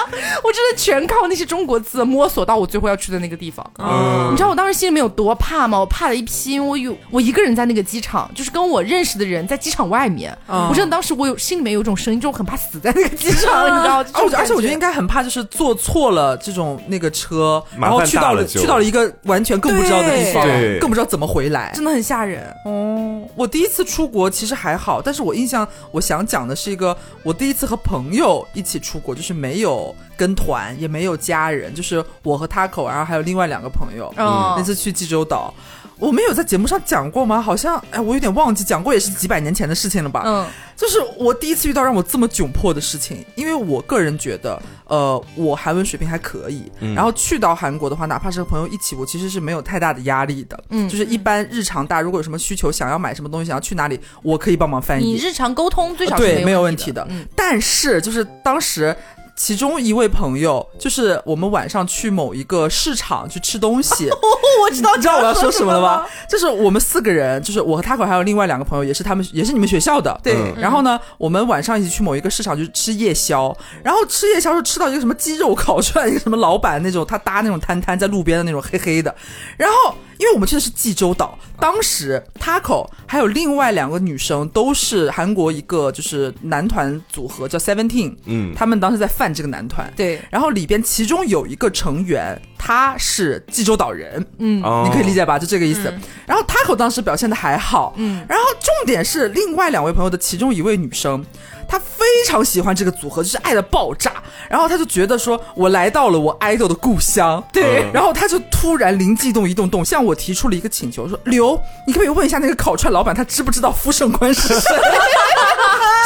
[0.06, 0.10] 啊！
[0.44, 3.64] 我真的全靠那些中国字摸索到我最后要去的那个地方。
[3.78, 5.78] 嗯，你知道我当时心里面有多怕吗？
[5.78, 10.36] 我怕了一批，因为我有我一个人在那个机场，就是跟我认识的人在机场外面。
[10.48, 14.04] 我真的当时我有心里面有一种声音，就很怕死在那个机场， 你知道？
[14.36, 20.46] 而且我觉得应该很怕，就是坐错了这种那个车，然后去到了去到了一个完全更不知道的地方，
[20.80, 22.54] 更不知道怎么回来，真的很吓人。
[22.64, 29.94] 哦，我第一次出国其实还好，但是我印象我想讲的是一个我第一次和朋友一起出国，就是没有。
[30.16, 34.12] 跟团也没有家人，就是我和 Taco，然后还有另外两个朋友。
[34.16, 35.52] 嗯那次去济州岛，
[35.98, 37.40] 我们有在节目上讲过吗？
[37.40, 40.22] 好像哎，我有点忘记讲过，也是几百年前的事情了吧？
[40.24, 50.58] 嗯，就是我第一次遇到让我这么窘迫的事情，因为我个人觉得，呃，我韩文水平还可以，然后去到韩国的话，哪怕是和朋友一起，我其实是没有太大的压力的。
[50.70, 55.04] 嗯，就是一般日常大，如果有什么需求，想要买什么东西，想要去哪里，我可以帮忙翻译。
[55.04, 57.06] 你日常沟通最少对没有问题的。
[57.10, 58.96] 嗯但是就是当时。
[59.36, 64.08] 其中一位朋友，就是我们晚上去某一个市场去吃东西。
[64.62, 66.06] 我知道，你知道我要说什么了吗？
[66.28, 70.18] 就是我们四个人，就是我和他口还有另外两个朋友，也是他们，也是你们学校的。
[70.22, 70.34] 对。
[70.56, 73.54] 然后呢，我们晚上一起去某一个市场，去吃夜宵。
[73.84, 79.14] 然后吃夜宵是吃到一个什么鸡肉烤串，一个什么老板那种，他搭那种摊摊在路边的那种黑黑的。
[79.58, 79.94] 然后。
[80.18, 95.38] 因为我们去的是济州岛，当时 Taco 还有另外两个女生都是韩国一个就是男团组合叫 Seventeen，嗯，他们当时在犯这个男团，对，然后里边其中有一个成员他是济州岛人，嗯，你可以理解吧？
[95.38, 95.92] 就这个意思。
[96.26, 101.24] 然后 Taco 当时表现的还好，嗯，然后重点是另外两位朋友的其中一位女生。
[101.68, 104.22] 他非常喜欢这个组合，就是爱的爆炸。
[104.48, 107.42] 然后他就觉得说，我来到了我爱豆的故乡。
[107.52, 114.76] 对，然后他就突然灵机一动，一动动向我提出了一个请求，说：“刘，你可不可以问一下那个烤串老板，他知不知道夫胜宽是谁？”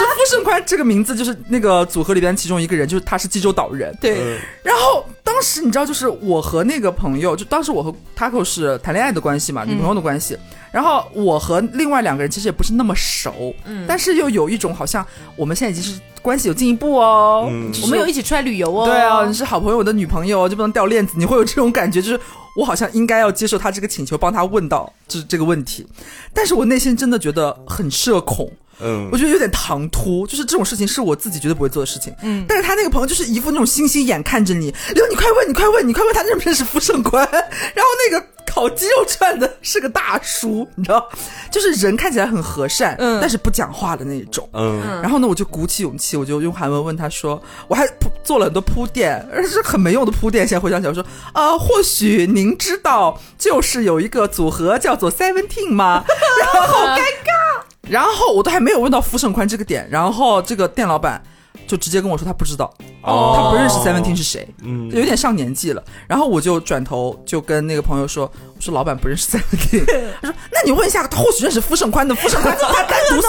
[0.01, 3.97] 就夫胜宽这个名字，就是那个组合里边其中一个人，就是他是济州岛人。
[4.01, 10.37] 对，然后当时你知道，就是我和那个朋友，就当时我和 Taco 是谈恋爱的关系嘛，女朋友的关系。
[10.73, 17.51] 然后我和另外两个人其实也不是那么熟，嗯，但是又有一种好像我们现在已经是关系有进一步哦，
[17.83, 22.21] 我们有一起出来旅游哦，对啊，你是好朋友，我的女朋友就不能掉链子，你会有这种感觉，就是
[22.55, 25.85] 我好像应该要接受他这个请求，帮他问到这这个问题，
[26.33, 28.49] 但是我内心真的觉得很社恐。
[28.83, 32.15] 嗯，我觉得有点唐突，就是这种事情是我自己绝对不会做的事情。
[32.23, 37.27] 嗯，但是他那个朋友就是一副那种星星眼看着你，刘，你快问，你快问，你快问他认不认识傅盛宽？
[37.31, 41.09] 然后那个烤鸡肉串的是个大叔，你知道，
[41.51, 44.49] 就是人看起来很和善，嗯，但是不讲话的那种。
[44.53, 50.47] 嗯，然后呢，我就鼓起勇气，我就用韩文问他说，我还铺做了很多铺垫，而 是很没用的铺垫。
[50.47, 56.05] 现在回想起来，我说，呃，或许您知道，就是有一个组合叫做 Seventeen 吗？
[56.41, 57.50] 然后好尴尬。
[57.91, 61.21] 然后我都还没有问到傅盛宽这个点，然后这个店老板
[61.67, 65.83] 就直接跟我说他不知道，他不认识 Seventeen 是谁，嗯，有点上年纪了。
[66.09, 68.31] 然后我就转头就跟那个朋友说。
[68.61, 69.87] 我说老板不认识 Seventeen，
[70.21, 72.15] 他说那你问一下，他或许认识傅盛宽的。
[72.15, 73.23] 傅盛宽他单独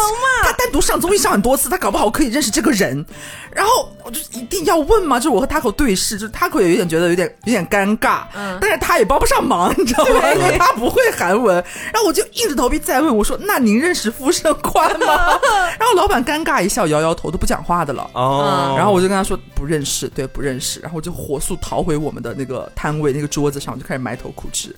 [0.44, 3.06] 他单独 上综艺上很多次，他搞不好可以认识这个人。
[3.50, 5.18] 然后我就一定要问吗？
[5.18, 10.34] 就是我和 Taco 对视，就是 Taco 也有点觉得有点有点尴尬，嗯，但是他也帮不上忙，你知道吗？
[10.34, 11.56] 因为他不会韩文。
[11.94, 15.40] 然后我就硬着头皮再问，我说那您认识傅盛宽吗？
[15.80, 18.06] 然后老板尴尬一笑，摇摇头，都不讲话的了。
[18.14, 24.76] 哦，然后我就跟他说不认识，对，不认识，然后我就火速逃回我们的那个摊位那个桌子上，我就开始埋头苦吃。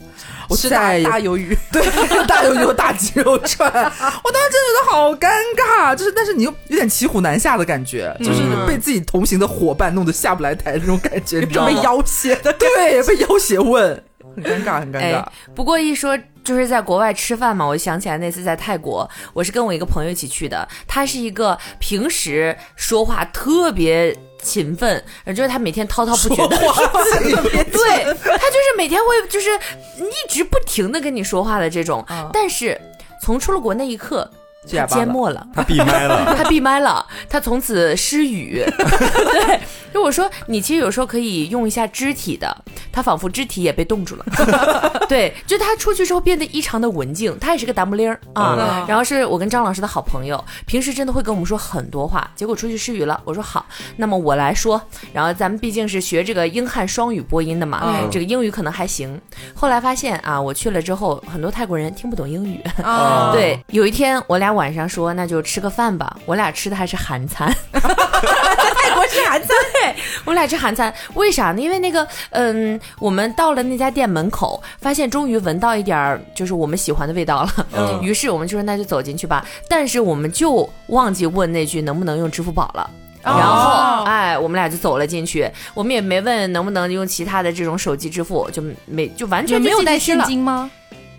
[0.50, 1.82] 我吃大大鱿鱼， 对，
[2.26, 11.72] 大鱿鱼、大鸡肉串， 我当时真的觉得好尴尬，就是但是你又有点骑虎难下的感觉，就是被自己同行的伙伴弄得下不来台那种感觉，你知道吗？
[11.74, 14.04] 被要挟的，对，被要挟问。
[14.36, 15.26] 很尴尬，很尴尬。
[15.56, 20.68] 不过一说就是在国外吃饭嘛，我就想起来那次在泰国，我是跟我一个朋友一起去的。
[20.88, 29.50] 他是一个平时说话特别勤奋，就是他每天滔滔不绝的，对他就是每天会就是
[29.98, 32.06] 一直不停的跟你说话的这种。
[32.32, 32.80] 但是
[33.22, 34.30] 从出了国那一刻。
[34.66, 38.64] 他缄默了，他闭麦了，他闭麦了，他从此失语。
[38.80, 39.60] 对，
[39.94, 42.56] 就我说，你其实有时候可以用一下肢体的，
[42.92, 44.26] 他仿佛肢体也被冻住了。
[45.10, 48.86] 对，就他出去之后变得异常的文静，他也是个达木铃儿啊。
[48.88, 53.20] 然后是我跟张老师的好朋友，平时真的会跟我们说很多话，结果出去失语了。
[53.26, 53.66] 我说好，
[53.98, 54.82] 那么我来说。
[55.12, 59.20] 然后咱们毕竟是学这个英汉双语播音的嘛，这个英语可能还行。
[59.54, 62.64] 后来发现啊，我去了之后，很多泰国人听不懂英语。
[63.34, 64.54] 对，有一天我俩。
[64.54, 69.50] 晚上说那就吃个饭吧，我俩吃的还是韩餐，在泰国吃韩餐，
[69.84, 69.94] 对，
[70.24, 71.62] 我俩吃韩餐，为啥呢？
[71.62, 79.46] 因为那个，嗯，我们到了那家店门口，发现终于闻到一点儿就是我们喜欢的味道了，于是我们就说那就走进去吧。
[79.68, 82.90] 但是我们就忘记问那句能不能用支付宝了，
[83.22, 90.72] 然后哎，我们俩就走了进去，我们也没问能不能用其他的这种手机支付，就没就完全没有带现金吗？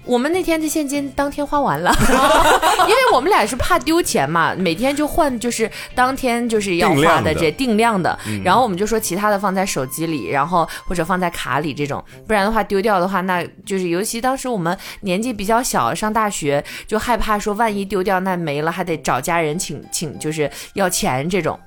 [0.07, 1.91] 我们那天的现金当天花完了，
[2.87, 21.59] 因为我们俩是怕丢钱嘛，每天就换，就是当天就是要花的这定量的，然后我们就说其他的放在手机里，然后或者放在卡里这种，不然的话丢掉的话，那就是尤其当时我们年纪比较小，上大学就害怕说万一丢掉那没了，还得找家人请请就是要钱这种。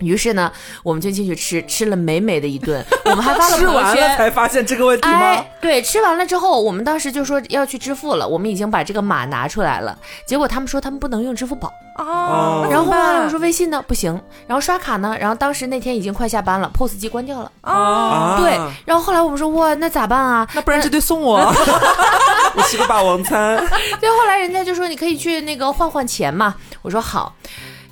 [0.00, 0.50] 于是呢，
[0.82, 2.84] 我们就进去吃，吃了美美的一顿。
[3.04, 5.44] 我们还发了朋友圈，才发现这个问题吗？
[5.60, 9.96] 对，吃完了之后，我们当时就说要去支付了，我们已经把这个码拿出来了。
[10.26, 18.36] 结果他们说他们不能用支付宝哦，然后我说微信呢不行，然后刷卡呢，然后当时那天已经快下班了，POS 机关掉了哦。
[18.40, 20.48] 对，然后后来我们说哇，那咋办啊？
[20.54, 21.38] 那不然就得送我，
[22.56, 23.56] 我吃个霸王餐。
[24.00, 26.54] 对，后来人家就说你可以去那个换换钱嘛。
[26.82, 27.34] 我说好。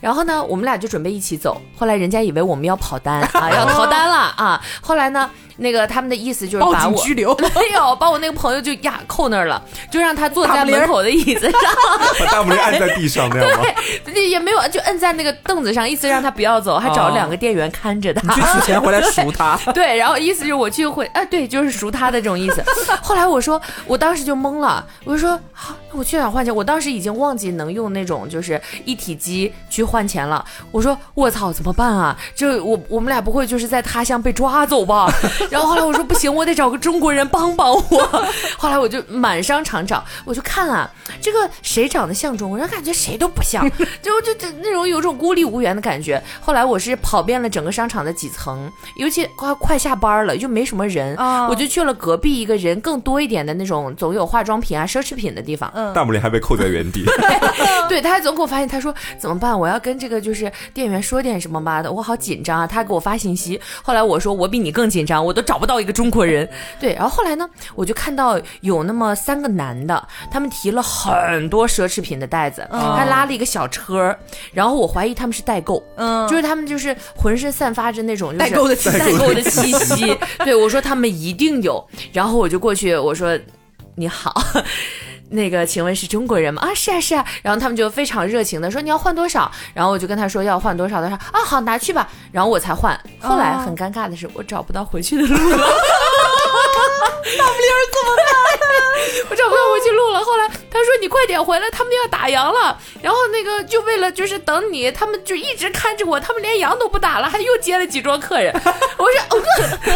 [0.00, 1.60] 然后呢，我们俩就准备一起走。
[1.76, 4.62] 后来人家以为我们要跑单啊，要逃单了啊。
[4.80, 5.30] 后来呢？
[5.58, 11.60] 那个他们的意思就是把我拘留， 没有把我那个朋友就压扣那儿了，就让他坐在门口的椅子上，
[12.18, 13.66] 把大木铃按在地上那样吗？
[14.04, 18.34] 对，也没有，就摁在那个凳子上，意思让他不要走，还找了两个店员看着他。
[18.34, 19.58] 去取钱回来赎他。
[19.74, 22.62] 对，然后意思就是我去回，啊，对，就是赎他的这种意思。
[23.02, 26.54] 后来我说，我当时就懵了，我就说，好，我去哪换钱？
[26.54, 30.44] 我当时已经忘记能用那种就是一体机去换钱了。
[30.70, 32.16] 我说，我操，怎么办啊？
[32.34, 35.12] 就我我们俩不会就是在他乡被抓走吧？
[35.50, 38.26] 然后后来我说不行，我得找个中国人帮帮我。
[38.56, 42.68] 后来我就满商场找，我就看啊，这个谁长得像中国人？
[42.68, 43.68] 感觉谁都不像，
[44.02, 46.22] 就就就那种有种孤立无援的感觉。
[46.40, 51.16] 后来我是跑遍了整个商场的几层，尤其快快下班了，就没什么人，
[51.48, 55.72] 我就去了隔壁一个人更多一点的那种，总有化妆品啊、奢侈品的地方。
[55.94, 57.04] 大拇铃还被扣在原地。
[57.88, 59.58] 对，他还总给我发现，他说怎么办？
[59.58, 62.66] 我要跟这个就是店员说点什么吧的，我好紧张啊。
[62.66, 66.48] 他给我发信息，后来我说我比你更紧张，我都找不到一个中国人，
[66.80, 74.16] 对，然后后来呢，我就看到有那么三个男的，他们提了很多奢侈品的袋子，还拉了一个小车，
[74.52, 83.38] 然后我怀疑他们是代购，嗯，就是他们就是浑身散发着那种代购的代购的气息， 对我说他们一定有，然后我就过去我说
[83.98, 84.32] 你好。
[85.30, 86.62] 那个，请问是中国人吗？
[86.62, 87.22] 啊，是啊，是啊。
[87.42, 89.50] 然后他们就非常热情的说你要换多少？
[89.74, 92.08] 然后我就跟他说要换多少，他说啊好拿去吧。
[92.32, 92.98] 然后我才换。
[93.20, 95.58] 后来很尴尬的是，我找不到回去的路了。
[97.36, 98.24] 大不灵怎么办？
[99.28, 100.24] 我找不到回去路了。
[100.24, 100.48] 后来
[100.78, 102.78] 他说你快点回来，他们要打烊了。
[103.02, 108.52] 然后那个就为了就是等你，他们就一直看着我，他们连烊都不打了，还又接了几桌客人。
[108.96, 109.40] 我说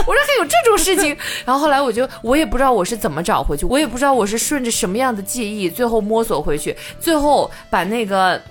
[0.07, 1.17] 我说还有这种事情。
[1.45, 8.43] 然后后来我就我也不知道我是怎么找回去，我也不知道我是顺着什么样的记忆最后摸索回去，最后把那个。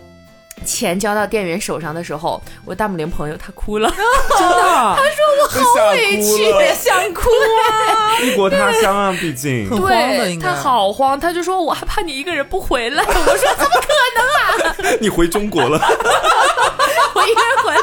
[0.66, 3.90] 钱交到店员手上的时候，我大母零朋友他哭了，
[4.38, 9.70] 真的，他说我好委屈，想哭啊，异国他乡啊，毕竟。
[9.70, 14.98] 很慌的，他好慌，他就说我还怕你一个人不回来， 我说怎么可能啊？
[15.02, 15.78] 你回中国了，
[17.16, 17.80] 我一个人回来，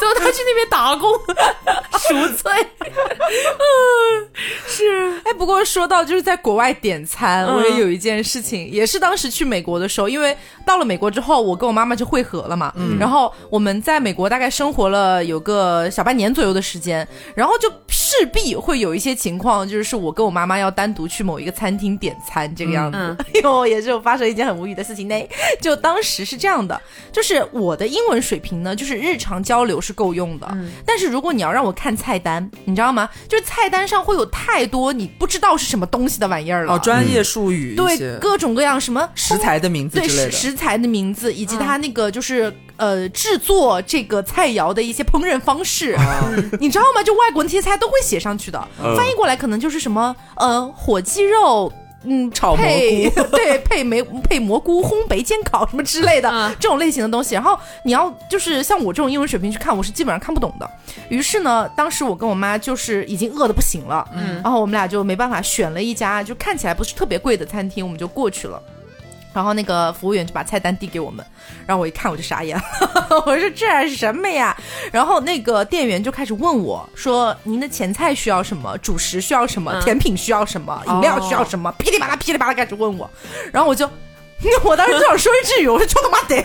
[0.00, 1.10] 走，他去那边打工
[1.98, 4.28] 赎罪，嗯，
[4.66, 12.72] 是，哎，不不过说到就是在国外点餐，我也有一件事情，也是当时去美国的时候，因为到了美国之后，我跟我妈妈就会合了嘛。
[12.76, 12.96] 嗯。
[12.98, 23.16] 然后我们在美国大概生活了有个小半年左右的时间，然后就势必会有一些情况，就是我跟我妈妈要单独去某一个餐厅点餐这个样子。
[23.34, 25.14] 哎呦， 也是发生一件很无语的事情呢。
[25.60, 26.80] 就当时是这样的，
[27.12, 30.56] 就是我的英文水平呢，就是日常交流是够用的，
[30.86, 33.08] 但是如果你要让我看菜单，你知道吗？
[33.28, 36.74] 就是菜单上会有太多你不知道是什么东西的玩意儿了。
[36.74, 45.96] 哦，专业术语，对，各种各样什么食材的名字之类的，食材的名字以及它那个就是呃制作这个菜肴的一些烹饪方式，
[46.60, 47.02] 你知道吗？
[47.02, 51.72] 就外国那些菜都会写上去的，翻译过来可能就是什么呃火鸡肉。
[52.06, 60.70] 嗯，炒蘑菇 对，配梅配蘑菇烘焙煎烤 什么之类的这种类型的东西，然后你要就是像我这种英文水平去看，我是基本上看不懂的。
[61.08, 68.60] 于是呢，当时我跟我妈就是已经饿的不行了，嗯，然后我们俩就没办法选了一家就看起来不是特别贵的餐厅，我们就过去了。
[69.34, 71.26] 然后那个服务员就把菜单递给我们，
[71.66, 72.62] 然后我一看我就傻眼了，
[73.26, 74.56] 我说这是什么呀？
[74.92, 78.78] 然后那个店员就开始问我说：“您的前菜需要什么？
[78.78, 79.78] 主食需要什么？
[79.82, 80.80] 甜品需要什么？
[80.86, 83.10] 饮料需要什么？”噼里啪啦噼里啪啦开始问我，
[83.52, 83.90] 然后我就，
[84.62, 86.36] 我当时就想说一句：“我说 他妈的。”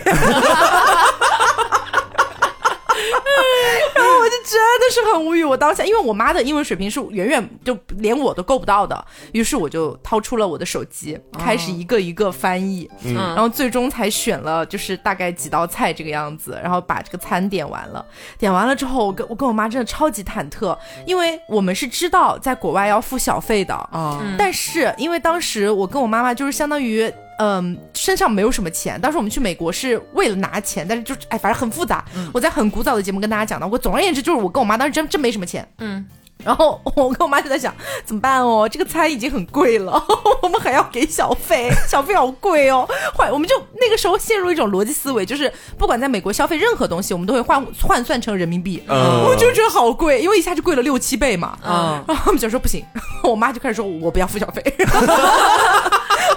[3.94, 18.04] 然后我就真的是很无语，我当下因为我妈的英文水平是远远就连我都够不到的，于是我就掏出了我的手机，开始一个一个翻译，然后最终才选了就是大概几道菜这个样子，然后把这个餐点完了，
[18.38, 20.76] 点完了之后，我跟我跟我妈真的超级忐忑，
[21.06, 27.12] 因为我们是知道在国外要付小费的啊，但是因为当时我跟我妈妈就是相当于。
[27.42, 29.00] 嗯，身上没有什么钱。
[29.00, 32.04] 当时我们去美国是为了拿钱，但是就哎，反正很复杂。
[32.34, 33.78] 我在很古早的节目跟大家讲到我。
[33.78, 35.66] 总而言之，就是我跟我妈当时真真没什么钱。
[35.78, 36.04] 嗯，
[36.44, 37.74] 然后我跟我妈就在想
[38.04, 40.04] 怎么办哦，这个餐已经很贵了，
[40.42, 42.86] 我们还要给小费， 小费好贵哦。
[43.14, 48.82] 换我们就那个时候陷入一种逻辑思维，就是不管在美国消费任何东西，我们都会换换算成人民币。
[48.86, 51.58] 嗯，我就觉得好贵，因为一下就贵了六七倍嘛。
[51.64, 52.84] 嗯，然 后我们就说不行，
[53.24, 54.62] 我妈就开始说我不要付小费。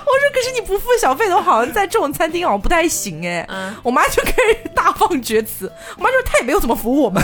[0.05, 3.47] 我说：“可是你不付小费的话，好像在这种餐厅好像不太行哎。”
[3.83, 5.71] 我妈就开始大放厥词。
[5.97, 7.23] 我妈说：“她也没有怎么服务我们。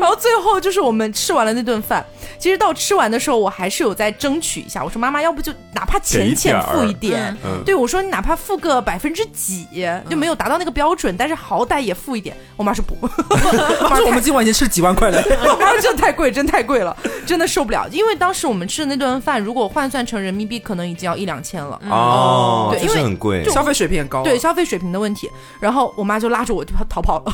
[0.00, 2.04] 然后最后就是我们吃完了那顿饭。
[2.38, 4.82] 其实到吃完的时候，我还是有在争取一下。
[4.82, 7.36] 我说妈妈，要不就哪怕浅浅付一点。
[7.64, 9.66] 对我说你哪怕付个百分之几，
[10.08, 12.36] 就没有达到那个标准，但是好歹也付一点。
[12.56, 12.94] 我妈说不，
[13.88, 15.22] 妈说我们今晚已经吃几万块了。
[15.42, 17.86] 我 妈说这太贵，真太贵了，真的受不了。
[17.90, 21.80] 因为当时我们吃的那顿饭，如果换算成人民币，可能已经要一两千了。
[21.90, 24.22] 哦，对，因为很贵，消费水平也高。
[24.22, 25.30] 对，消费水平的问题。
[25.58, 27.32] 然后我妈就拉着我就逃跑了，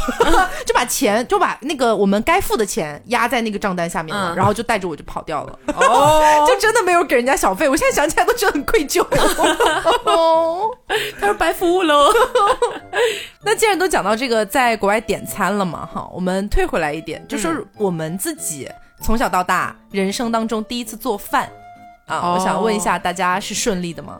[0.64, 4.96] 就把钱就把那个我们该付的钱压在那个账单下面了，然后就带着我。
[4.96, 7.68] 就跑掉了，哦， 就真的没有给人家小费。
[7.68, 9.05] 我现在想起来都觉得很愧疚。
[11.20, 12.09] 他说白服务喽。
[13.44, 18.66] 那既然都讲到这个在国外点餐了嘛，哈，我们退回来一点，就说我们自己
[19.03, 21.51] 从小到大人生当中第一次做饭
[22.07, 24.18] 啊，我想问一下大家是顺利的吗？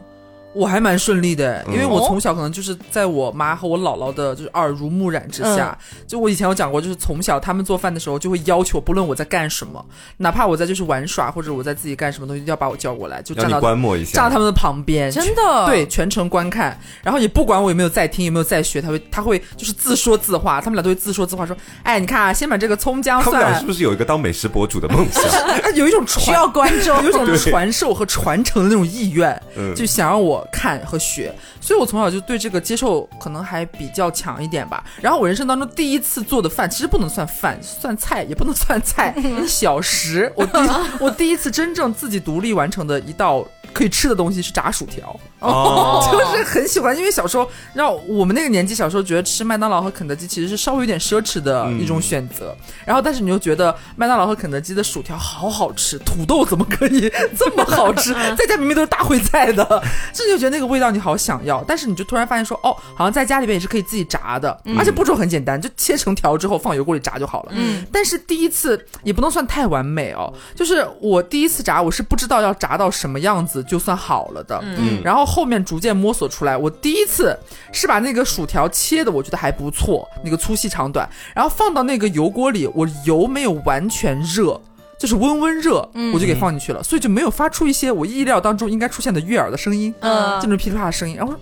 [0.57, 9.85] 我还蛮顺利的，因为我从小可能就是在我妈和我姥姥的就是耳濡目染之下，就我以前有讲过，就是从小他们做饭的时候就会要求，不论我在干什么，
[10.17, 15.67] 哪怕我在就是玩耍或者我在自己干什么东西，要把我叫过来，就站到观摩一下，站到他们的旁边，真的？
[15.67, 25.23] 对全程观看，然后也不管我有没有在听有没有在学，他会他会就是自说自话，他们俩都会自说自话说，哎，你看啊，先把这个葱姜蒜，他们俩是不是有一个当美食博主的梦想？
[25.77, 29.41] 有一种需要观众， 有一种传授和传承的那种意愿，
[29.75, 31.35] 就想让我看和学。
[31.61, 34.85] 所以，我从小就对这个接受可能还比较强一点吧。
[35.01, 39.15] 然后，我人生当中第一次做的饭，其实不能算饭，算菜也不能算菜，
[39.47, 40.33] 小食。
[40.37, 40.59] 我第
[41.01, 43.47] 我第一次真正自己独立完成的一道。
[43.73, 45.15] 可以吃的东西是炸薯条，
[46.13, 52.55] 就是很喜欢，因为小时候让我们那个年纪，小时候觉得吃麦当劳和肯德基其实是稍微有点奢侈的一种选择。
[52.85, 58.15] 然后，但是你又觉得麦当劳和肯德基的薯条好好吃，土豆怎么可以 这么好吃？
[58.37, 59.83] 在家明明都是大烩菜的，
[60.13, 61.63] 这就觉得那个味道你好想要。
[61.67, 67.53] 但是你就突然发现说，哦，好像在家里边也是可以自己炸的，而且步骤很简单，就切成条之后放油锅里炸就好了。
[67.55, 67.85] 嗯。
[67.93, 73.57] 但是第一次也不能算太完美哦，就是我第一次炸，我是不知道要炸到什么样子。
[73.67, 76.57] 就算好了的，嗯，然后后面逐渐摸索出来。
[76.57, 77.39] 我第一次
[77.71, 84.59] 是把那个薯条切的，我觉得还不错，那个粗细长短，然后放到那个油锅里，我油没有完全热，
[84.99, 91.15] 就是温温热，我就给放进去了，所以就没有发出一些我意料当中应该出现的悦耳的声音，嗯，就那种噼里啪啦的声音。
[91.15, 91.35] 然后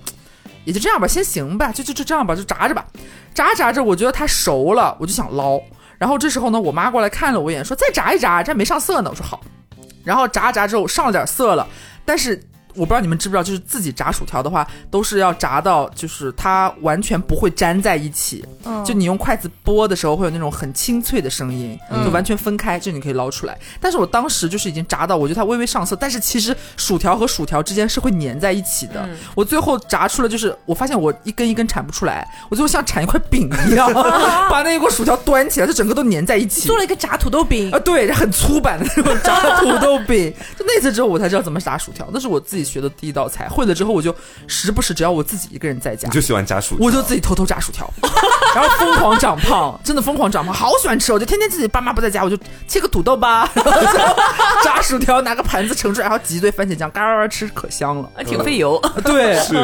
[0.64, 2.85] 也就这样吧，先行吧，就就就这样吧，就炸着吧，
[3.33, 5.61] 炸着炸着，我觉得它熟了，我就想捞。
[5.98, 9.09] 然后这时候呢，我妈过来看了我一眼，说再炸一炸，这还没上色呢。
[9.09, 9.40] 我说好，
[10.02, 11.64] 然后炸炸之后上了点色了，
[12.04, 12.42] 但是。
[12.75, 18.45] 我不知道你们知不知道，就是自己炸薯条的话，都是要炸到就是它完全不会粘在一起。
[18.65, 23.57] 嗯，就你用筷子拨的时候，会有那种很清脆的声音，就完全分开，就你可以捞出来。
[23.81, 29.09] 但是我当时就是已经炸到，我觉得它微微上色，但是其实薯条和薯条之间是会粘在一起的。
[29.35, 33.93] 我最后炸出了，就是我发现我一根一根铲不出来，我最后像铲一块饼一样，
[34.51, 40.33] 把那一锅薯条端起来，就整个都粘在一起，做了一个炸土豆饼啊，对，很粗版的那种炸土豆饼。
[40.59, 42.63] 就那次之后，我才知道怎么炸薯条，那是我自己。
[42.64, 44.14] 学的第一道菜会了之后，我就
[44.46, 47.89] 时不时只要我自己一个人在家，你就喜欢炸薯，我就自己偷偷炸薯条，
[48.55, 52.36] 然后疯狂长胖，真的疯狂长胖，好喜欢吃，我就天天自己爸妈不在家，我就
[52.66, 53.49] 切个土豆吧，
[54.64, 59.55] 炸薯条，拿个盘子盛出来，然后挤一堆番茄酱，嘎嘎吃，可香了，挺费油，对，是。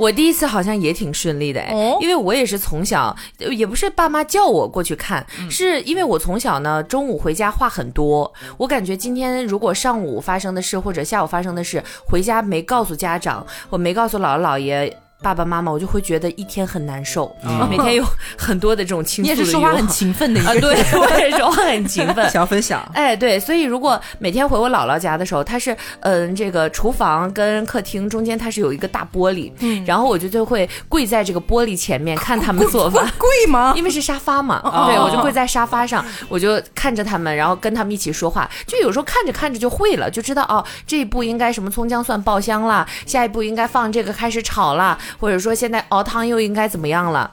[0.00, 14.96] 我第一次好像也挺顺利的哎，因为我也是从小，也不是爸妈叫我过去看，是因为我从小呢中午回家话很多，我感觉今天如果上午发生的事或者下午发生的事，回家没告诉家长，我没告诉姥姥姥爷。
[15.22, 17.34] 爸爸妈妈，我就会觉得一天很难受，
[17.68, 18.04] 每天有
[18.38, 22.82] 很多的这种倾诉你也是说话很勤奋的一个人，对，我也说话很勤奋， 想分享。
[22.94, 33.74] 哎，对，所以如果每天回我姥姥家的时候，他是嗯，这个厨房跟客厅中间它是有一个大玻璃，嗯，然后我就就会跪在这个玻璃前面 看他们做饭， 跪吗？
[33.76, 44.98] 因为是沙发嘛，对，我就跪在沙发上，我就看着他们，然后跟他们一起说话，就有时候看着看着就会了，就知道哦，这一步应该什么葱姜蒜爆香了，下一步应该放这个开始炒了。
[45.18, 47.30] 或者说现在熬汤又应该怎么样了？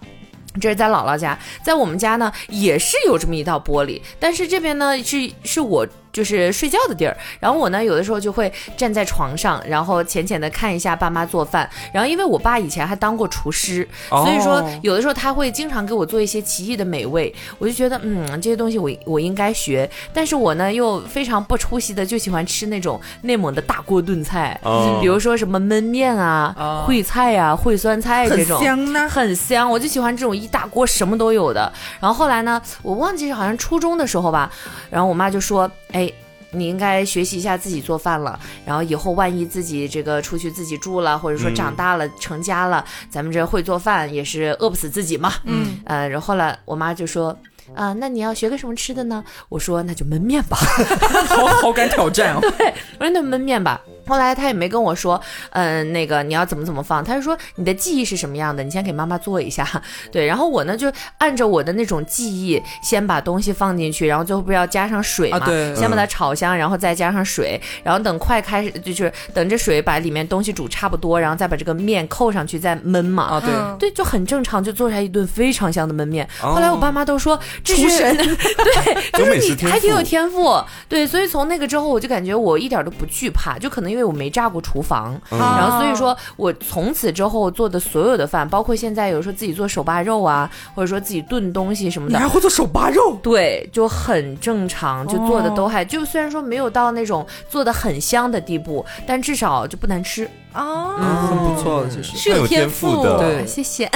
[0.60, 5.88] 这是在姥姥家，在我们家呢也是有这么一道玻璃，但是这边呢是是我。
[6.12, 11.70] 就是睡觉的地儿，然后我呢，有的时候就会站在床上，然后浅浅的看一下爸妈做饭。
[11.94, 19.88] 然后因为我爸以前还当过厨师，所以说有的时候他会经常给我做一些奇异的美味，我就觉得嗯，这些东西我我应该学。
[20.12, 24.60] 但是我呢又非常不出息的，就喜欢吃那种内蒙的大锅炖菜，
[25.02, 29.70] 比如说什么焖面啊、烩菜啊、烩酸菜这种，很香呢，很香。
[29.70, 31.72] 我就喜欢这种一大锅什么都有的。
[32.00, 34.52] 然后后来呢，我忘记是好像初中的时候吧，
[34.90, 36.07] 然后我妈就说，哎。
[36.52, 45.34] 你应该学习一下自己做饭了，然后以后万一自己这个出去自己住了，或者说长大了成家了，咱们这会做饭也是饿不死自己嘛。
[45.44, 47.38] 嗯，呃，然后来我妈就说，
[47.76, 49.24] 啊，那你要学个什么吃的呢？
[49.50, 50.58] 我说那就焖面吧，
[51.28, 52.40] 好好敢挑战哦。
[52.58, 53.82] 对，我说那焖面吧。
[54.08, 55.20] 后来他也没跟我说，
[55.52, 59.68] 嗯，那个你要怎么怎么放，他就说你的记忆是什么样的，你先给妈妈做一下，
[60.12, 76.28] 对，然后我呢就按照我的那种记忆，先把东西放进去，然后最后不是要加上水嘛，对，先把它炒香，然后再加上水，然后等快开始就是等着水把里面东西煮差不多，然后再把这个面扣上去再焖嘛，啊对，对，就很正常，就做出来一顿非常香的焖面。
[76.40, 84.78] 后来我爸妈都说这是 对， 就是你还挺有天赋，对，所以从那个之后我就感觉我一点都不惧怕，就可能因为我没炸过厨。
[84.78, 93.18] 厨房，然后所以说我从此之后做的所有的饭，包括现在有时候自己做手扒肉啊，或者说自己炖东西什么的，你还会做手扒肉？
[93.24, 100.30] 对，就很正常，就做的都还就虽然说没有到那种做的很香的地步，但至少就不难吃。
[100.54, 100.96] 哦，
[101.30, 103.18] 很不错，其实是有天赋的。
[103.20, 103.90] 对，谢谢。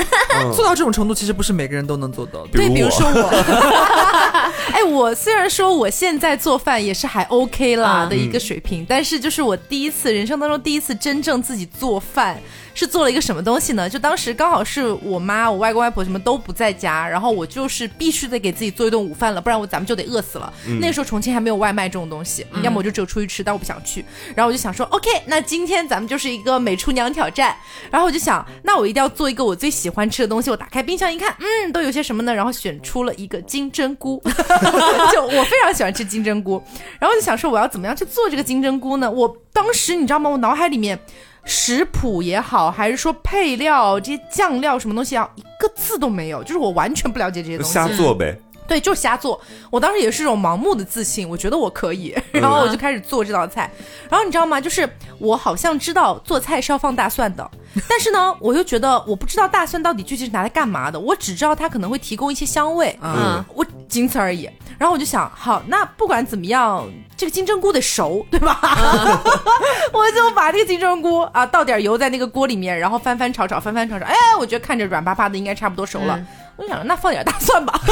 [0.53, 2.45] 做到这种程度，其实不是每个人都能做到。
[2.47, 4.51] 对，比如说我。
[4.71, 12.39] 哎，我虽然说我现在做饭也是还 OK 啦的一个水平，但是就是我第一次人生当中第一次真正自己做饭。
[12.74, 13.89] 是做了一个什么东西呢？
[13.89, 20.51] 就当时刚好是我妈、我外公外婆什么都不在家，然后我就是必须得给自己做一顿午饭了，不然我咱们就得饿死了。
[20.80, 24.03] 那时候重庆还没有外卖这种东西，要么我就只有出去吃，但我不想去。
[24.36, 27.55] 然后我就想说，OK，那今天咱们就是一个美厨娘挑战。
[27.89, 30.49] 然后我就想，那我一定要做一个我最喜欢吃的东西。
[30.49, 32.34] 我打开冰箱一看，嗯，都有些什么呢？
[32.34, 34.22] 然后选出了一个金针菇，
[35.11, 36.63] 就我非常喜欢吃金针菇。
[36.99, 39.11] 然后就想说，我要怎么样去做这个金针菇呢？
[39.11, 40.30] 我当时你知道吗？
[40.30, 40.99] 我脑海里面。
[41.43, 48.37] 食谱也好，还是说配料这些酱料什么东西啊，一个字都没有，就是我完全不了解这些东西，瞎做呗。
[48.67, 49.37] 对，就瞎做。
[49.69, 53.69] 我当时也是这种盲目的自信，我觉得我可以，然后我就开始做这道菜。
[54.09, 54.61] 然后你知道吗？
[54.61, 54.89] 就是
[55.19, 57.51] 我好像知道做菜是要放大蒜的，
[57.89, 60.97] 但是呢，我又觉得我不知道大蒜到底具体是拿来干嘛的。
[60.97, 64.49] 我只知道它可能会提供一些香味，嗯，我仅此而已。
[64.77, 66.87] 然后我就想，好，那不管怎么样，
[67.22, 68.59] 这个金针菇得熟，对吧？
[69.93, 76.19] 我就把那个金针菇啊倒点油在那个锅里面，然后翻翻炒炒，翻翻炒炒，哎，我觉得看着软巴巴的，应该差不多熟了。
[76.55, 77.80] 我想，那放点大蒜吧，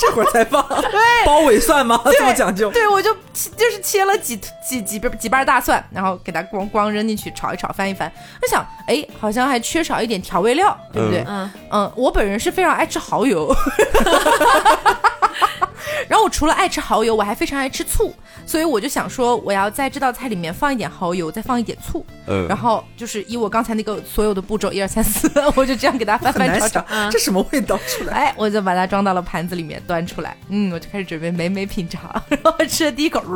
[0.00, 2.00] 这会儿才放，对，包尾蒜吗？
[2.06, 2.70] 这么讲究？
[2.72, 4.34] 对，我就就是切了几
[4.66, 8.10] 几几瓣几瓣大蒜，然后给它咣咣扔进去炒一炒，翻一翻。
[8.40, 11.22] 我想，哎，好像还缺少一点调味料，对不对？
[11.28, 13.54] 嗯嗯，我本人是非常爱吃蚝油。
[16.16, 18.14] 我除了爱吃蚝油，我还非常爱吃醋，
[18.46, 22.06] 所以我就想说，我要在这道菜里面放一点蚝油，再放一点醋。
[22.26, 26.84] 嗯，然后就是以我刚才那个所有的步骤，一二三四， 我就这样给它翻翻炒炒。
[27.10, 28.12] 这什么味道出来？
[28.14, 30.36] 哎，我就把它装到了盘子里面，端出来。
[30.48, 33.22] 嗯，我就开始准备美美品尝， 然后吃了第一口，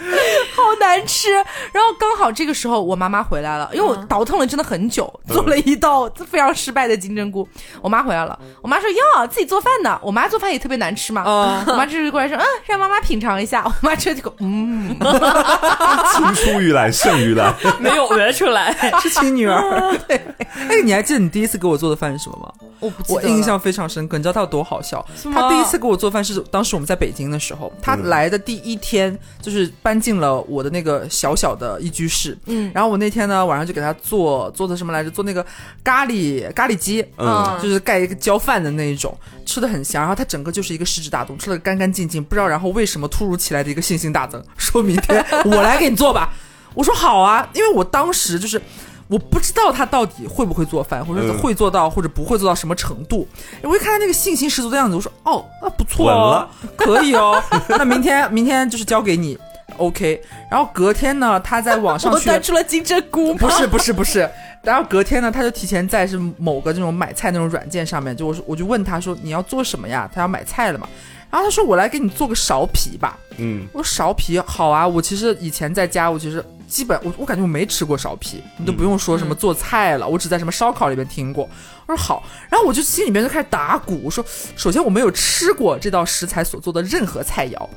[0.56, 1.32] 好难吃。
[1.72, 7.46] 然后刚好这个时候我妈妈回来了，因为我倒腾了真的很久，做了一道非常失败的金针菇。
[7.80, 9.98] 我妈回来了，我妈说哟，自己做饭呢。
[10.02, 11.22] 我妈做饭也特别难吃嘛。
[11.66, 13.62] 我妈就是过来说，嗯，让妈妈品尝一下。
[13.66, 14.96] 我妈吃了几口，嗯。
[16.12, 19.96] 青出于蓝胜于蓝，没有讹出来，是亲女儿。
[20.08, 20.16] 对，
[20.54, 22.52] 哎，你还记得你第一次给我做的饭是什么吗？
[22.80, 24.16] 我我印象非常深刻。
[24.16, 25.04] 你知道他有多好笑？
[25.32, 32.38] 他第一次给我做饭是当时我们在北京的时候，他来的第一天就是搬进了我的那个小小的一居室。
[32.46, 35.10] 嗯，然后我那天呢晚上就给他做做的什么来着？
[35.10, 35.44] 做那个
[35.82, 39.12] 咖喱咖喱鸡，嗯，就是盖一个浇饭的那一种，
[39.44, 40.00] 吃的很香。
[40.00, 42.22] 然后他整个就是一个食指大动，吃的干干净净。
[42.22, 46.32] 不知道然后为什么突如其来的一个信心大增， 说明天我来给你做吧。
[46.74, 48.62] 我说好啊，因为我当时就是
[49.08, 53.26] 我不知道他到底会不会做饭，或者会做到或者不会做到什么程度。
[53.62, 57.42] 我一看他那个信心十足的样子，我说哦，那不错哦，可以哦。
[57.68, 59.36] 那明天明天就是交给你
[59.76, 60.20] ，OK。
[60.50, 64.28] 然后隔天呢，他在网上 端出了金针菇， 不是不是不是。
[64.62, 70.10] 然后隔天呢，他就提前在是某个这种买菜那种软件上面，就我我就问他说你要做什么呀？
[70.14, 70.88] 他要买菜了嘛。
[71.30, 73.16] 然后他说我来给你做个苕皮吧。
[73.38, 74.86] 嗯，我说苕皮好啊。
[74.86, 76.44] 我其实以前在家，我其实。
[76.70, 81.42] 基本我我感觉我没吃过苕皮，你都不用说什么做菜了，我只在什么烧烤里面听过。
[81.84, 87.68] 我说好，然后我就心里面就开始打鼓，我说首先我没有吃过这道食材所做的任何菜肴。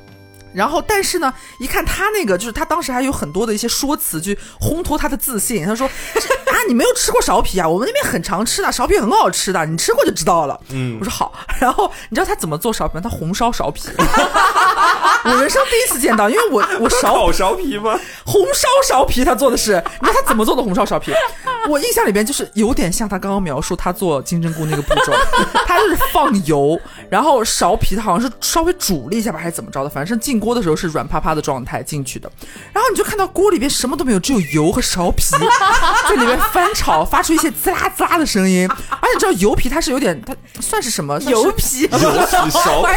[0.54, 5.66] 然后，但是呢，一看他那个，就是他当时还有很多的一些说辞去烘托他的自信。
[5.66, 5.88] 他说
[6.48, 7.68] ：“啊，你没有吃过苕皮啊？
[7.68, 11.34] 我们那边很常吃的，苕皮很好吃的，你吃过就知道了。”嗯，我说好。
[11.60, 13.02] 然后你知道他怎么做苕皮吗？
[13.02, 13.90] 他红烧苕皮，
[15.26, 18.00] 我人生第一次见到，因为我我烧 苕皮吗？
[18.26, 21.12] 红烧苕皮，他做的是，你知道他怎么做的红烧苕皮？
[21.68, 25.14] 我印象里边就是有点像他刚刚描述他做金针菇那个步骤，
[25.66, 26.80] 他就是放油，
[27.10, 30.43] 然后苕皮他好像是稍微煮了一下吧，还是怎么着的，反正进。
[30.44, 32.30] 锅的时候是软趴趴的状态进去的，
[32.74, 35.24] 然后你就看到锅里边什么都没有，只有油和苕皮
[36.10, 38.68] 在里面翻炒，发出一些滋啦滋啦的声音。
[38.90, 41.18] 而且知道油皮它是有点，它算是什么？
[41.22, 41.84] 油皮？
[41.84, 41.88] 油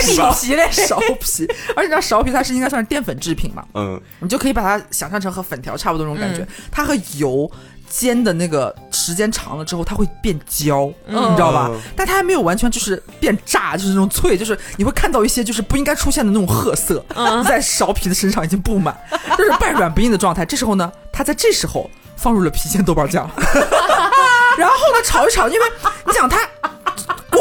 [0.01, 0.16] 皮？
[0.18, 0.68] 苕皮嘞？
[0.72, 1.47] 苕皮？
[1.76, 3.64] 而且你知道苕皮它是应该算是淀粉制品嘛？
[3.74, 7.49] 嗯，你就可以把它想象成和粉条差不多那种感觉，它和油。
[7.88, 8.74] 煎的那个
[9.07, 11.70] 时间长了之后，它会变焦，你知道吧？
[11.94, 17.04] 但它还没有完全就是变炸，就是那种脆，就是你会看到一些就是不应该出现的那种褐色，
[17.46, 18.96] 在苕皮的身上已经布满，
[19.38, 20.44] 就是半 软不硬的状态。
[20.44, 23.30] 这时候呢，它在这时候放入了郫县豆瓣酱，
[24.59, 25.66] 然后呢炒一炒，因为
[26.04, 26.40] 你想它。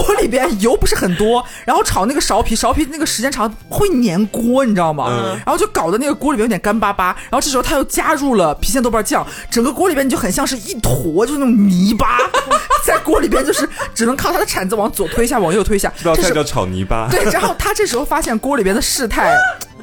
[0.06, 5.36] 锅 里边油不是很多，然后炒那个苕皮，苕皮那个时间长会粘锅，你知道吗？
[5.46, 7.08] 然后就搞得那个锅里边有点干巴巴。
[7.30, 12.20] 然后这时候他又加入了郫县豆瓣酱，整个锅里边你就很像是一坨，就是那种泥巴，
[12.86, 15.92] 在锅里边就是只能靠他的铲子往左推一下，往右推一下。
[15.98, 17.08] 这道菜叫炒泥巴。
[17.10, 19.36] 对，然后他这时候发现锅里边的事态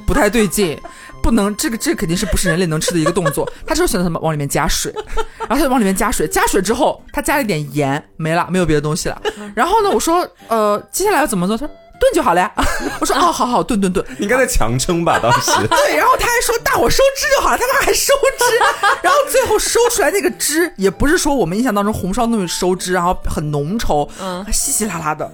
[0.06, 0.78] 不太对劲。
[1.22, 3.50] 不能，这个这肯定是不是人类能吃的一个动作。
[3.66, 4.18] 他就选择什么？
[4.20, 4.92] 往里面加水，
[5.38, 6.26] 然后他就往里面加水。
[6.26, 9.22] 加水之后，他加了一点盐，没了，没有别的东西了。
[9.54, 11.56] 然后呢，我说，呃，接下来要怎么做？
[11.56, 11.74] 他说。
[12.03, 12.50] 炖就好了呀！
[13.00, 14.05] 我说哦，好好炖炖炖。
[14.18, 15.53] 应该在强撑吧，当时。
[15.70, 18.59] 对，然后他还说大火收汁就好了，他们还收汁，
[19.03, 25.30] 然后最后收出来那个汁也不是说我们印象当中红烧那种收汁，然后很浓稠，嗯，稀稀拉拉的，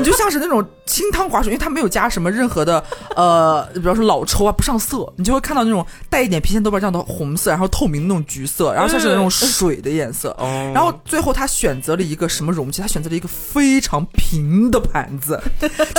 [0.00, 2.82] 你就像是那种清汤寡水，因为它没有加什么任何的
[3.14, 10.36] 呃，比方说老抽啊，不上色，你就会看到那种带一点郫县豆瓣酱的红色，然后透明那种橘色，然后像是那种水的颜色。
[10.74, 12.82] 然后最后他选择了一个什么容器？
[12.82, 15.40] 他选择了一个非常平的盘子。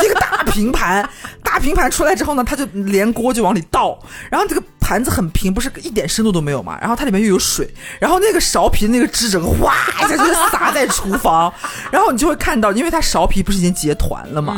[0.03, 1.07] 一个大平盘，
[1.43, 3.97] 大平盘出来之后呢，他就连锅就往里倒，
[4.29, 11.53] 然后这个盘子很平，不是一点深度都没有嘛，然后它里面又有水，然后那个苕皮的那个汁整个哗一下就洒在厨房，
[11.91, 14.57] 然后你就会看到，因为它苕皮不是已经结团了嘛，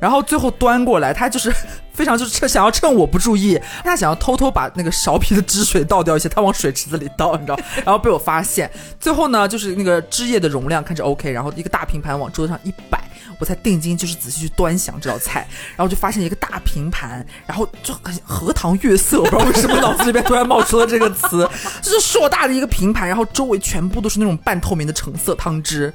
[0.00, 1.52] 然后最后端过来，他就是
[1.92, 13.02] 非常就是趁想要趁我不注意，他想要偷偷把那个苕皮的汁水倒掉一些，他往水池子里倒，你知道，然后被我发现，最后呢就是那个汁液的容量看着 OK，然后一个大平盘往桌子上一摆。
[13.38, 21.48] 我才定睛，就是仔细去端详这道菜，然后就发现一个大平盘，然后就很荷塘月色，我不知道为什么脑子里边突然冒出了这个词，
[21.82, 25.92] 就是硕大的一个平盘，然后周围全部都是那种半透明的橙色汤汁，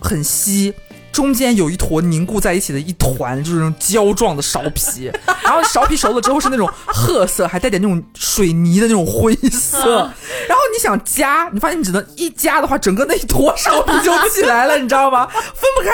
[0.00, 0.74] 很稀。
[1.12, 5.12] 中间有一坨凝固在一起的一团，就是那种胶状的苕皮，
[5.44, 10.10] 然后苕皮熟了之后是那种褐色，还带点那种水泥的那种灰色。
[10.48, 15.26] 然后你想夹，你发现你只能一夹的话，整个那一坨苕皮就起来了，你知道吗？
[15.30, 15.90] 分不开。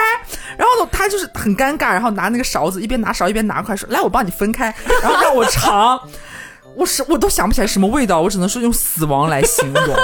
[0.57, 6.01] 然后呢，他就是很尴尬，然后拿那个勺子一边拿勺一边拿筷说：“来，我帮你分开。”然后让我尝。
[6.77, 9.97] 我是我都想不起来什么味道，我只能说用死亡来形容。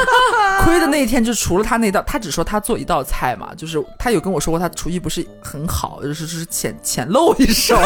[0.64, 7.77] 亏的那一天就除了他那道，他只说他做一道菜嘛，就是他有跟我说过他厨艺不是很好，就是就是浅浅露一手。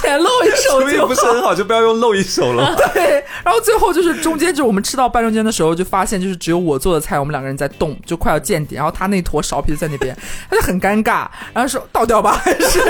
[0.00, 2.74] 浅露一手就不是很好，就不要用露一手了。
[2.94, 8.74] 对，然后最后就是中间，就是我们吃到半中间的时候，就发现就是只有我做的菜，我们两个人在动，就快要见底。
[8.74, 10.16] 然后他那坨苕皮在那边，
[10.50, 12.80] 他就很尴尬，然后说倒掉吧，还是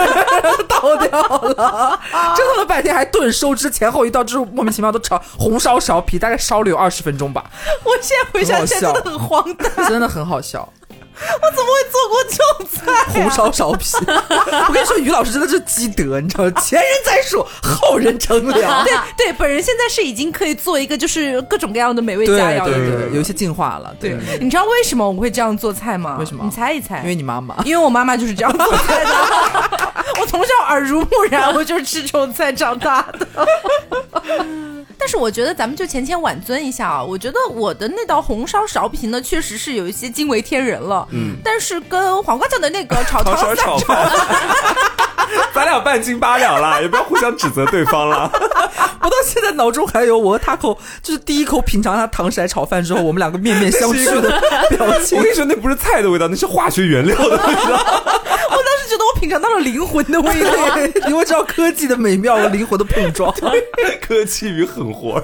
[0.68, 2.00] 倒掉了。
[2.36, 7.44] 折腾了半天，还炖收汁，前后一道就是莫名其妙都炒红烧苕皮，大概烧了有二十分钟吧。
[7.84, 10.68] 我现在回想起来真的很荒诞，真的很好笑。
[11.42, 13.04] 我怎么会做过这种菜？
[13.12, 13.86] 红烧苕皮，
[14.68, 16.50] 我跟你说，于老师真的是积德，你知道吗？
[16.60, 18.84] 前人栽树，后人乘凉。
[18.84, 23.94] 对对，本人现在是已经可以做一个就是各种各样的美味佳肴对对对，有一些进化了。
[23.98, 26.16] 对，你知道为什么我会这样做菜吗？
[26.20, 26.44] 为什么？
[26.44, 27.00] 你猜一猜。
[27.00, 27.56] 因为你妈妈。
[27.64, 29.10] 因为我妈妈就是这样做菜的。
[30.20, 33.26] 我从小耳濡目染，我就是吃这种菜长大的。
[34.98, 37.02] 但是我觉得咱们就浅浅挽尊一下啊！
[37.02, 41.06] 我觉得我的那道红烧苕皮呢，确实是有一些惊为天人了。
[41.12, 44.10] 嗯，但是跟黄瓜酱的那个 炒糖色炒饭，
[45.54, 48.30] 咱俩半斤八两了，也不要互相指责对方了。
[49.06, 54.28] 我到现在脑中还有我和他口，就是第一口品尝他糖色炒饭之后，我们两个面面相觑的
[54.76, 55.16] 表情。
[55.16, 57.40] 我跟你说，那不是菜的味道，那是化学原料的味道。
[58.50, 60.50] 我当时觉得我品尝到了灵魂的味道，
[61.06, 63.32] 你会知道科技的美妙和灵魂的碰撞，
[64.02, 65.22] 科技与狠活。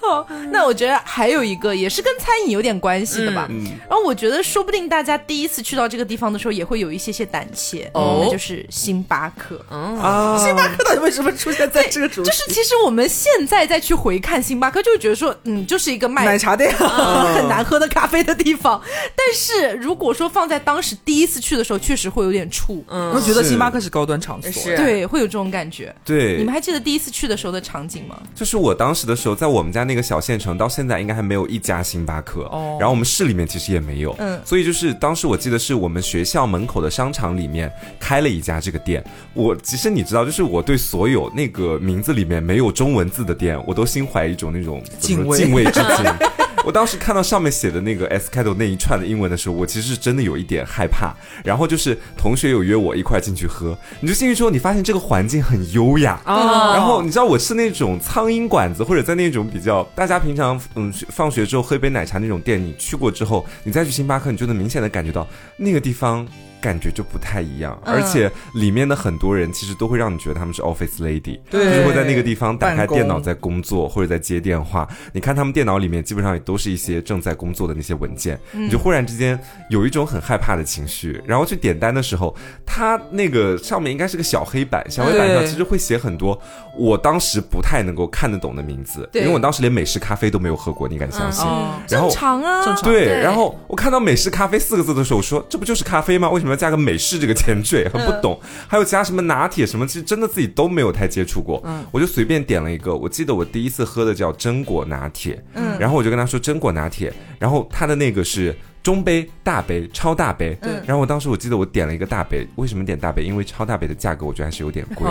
[0.00, 3.48] 好， 那我觉得还有一个也是跟餐饮有点关系的吧。
[3.88, 7.90] 然后我觉得说不定大家第一次去到这个地方的时候，也会有一些些胆怯。
[7.94, 9.64] 哦，那就是星巴克。
[9.68, 12.22] 啊，星巴克到底为什么出现在这个主？
[12.22, 18.80] 就是其实我们现在再去回看星巴克，就会觉得说，嗯，就是一个卖奶茶店、 很难喝的咖啡的地方。
[19.16, 22.82] 但是如果说放在当时第一次去的时候，确实会有点怵。
[22.88, 25.94] 嗯，我觉得星巴克是高端场所，对，会有这种感觉。
[26.04, 28.16] 对，你们还记得第一次去的时候的场景吗？
[28.34, 32.42] 就是我当时的时候，在我们家那个小县城，到现在应该还没有一家星巴克。
[32.44, 34.14] 哦，然后我们市里面其实也没有。
[34.18, 39.04] 嗯，所以就是当时我记得是我们学校门口的商场里面开了一家这个店。
[39.34, 46.04] 我其实你知道，就是我对所有那个名字里面没有中文字的店，我都心怀一种那种敬畏敬畏之心。
[46.68, 51.16] 我当时看到上面写的那个 S 开头那一串的英文的时候，我其实是真的有一点害怕。
[51.42, 56.20] 然后就是同学有约我一块进去喝，你就进去之后，你发现这个环境很优雅。
[56.24, 66.28] 啊，然后你知道我是那种苍蝇馆子，或者在那种比较大家平常嗯放学之后喝一杯奶茶那种店，你去过之后，你再去星巴克，你就能明显的感觉到那个地方。
[66.60, 74.88] 感觉就不太一样，而且里面的很多人其实都会让你觉得他们是 office lady，就是会在那个地方打开电脑在工作或者在接电话。
[75.12, 79.38] 你看他们电脑里面基本上也都是一些正在工作的那些文件，你就忽然之间
[79.70, 81.22] 有一种很害怕的情绪。
[81.26, 82.34] 然后去点单的时候，
[82.66, 86.40] 他那个上面应该是个小黑板，小黑板上其实会写很多
[86.76, 91.46] 我当时不太能够看得懂的名字，因为我当时连美式咖啡都没有喝过，你敢相信？
[91.86, 92.82] 正常啊，正常。
[92.82, 96.28] 对，然后我看到美式咖啡四个字的时候，我说这不就是咖啡吗？
[96.28, 96.47] 为什么？
[96.50, 98.40] 要加个美式这个前缀，很不懂。
[98.66, 101.60] 还有加什么拿铁什么，其实真的自己都没有太接触过。
[101.64, 102.94] 嗯，我就随便点了一个。
[102.94, 105.42] 我记得我第一次喝的叫榛果拿铁。
[105.54, 108.54] 嗯，然后我就跟他说榛果拿铁，然后他的那个是。
[108.88, 110.72] 中杯、大杯、超大杯，对。
[110.86, 113.22] 然后我当时我记得我点了一个大杯，为什么点大杯？
[113.22, 115.06] 因为超大杯的价格我觉得还是有点贵，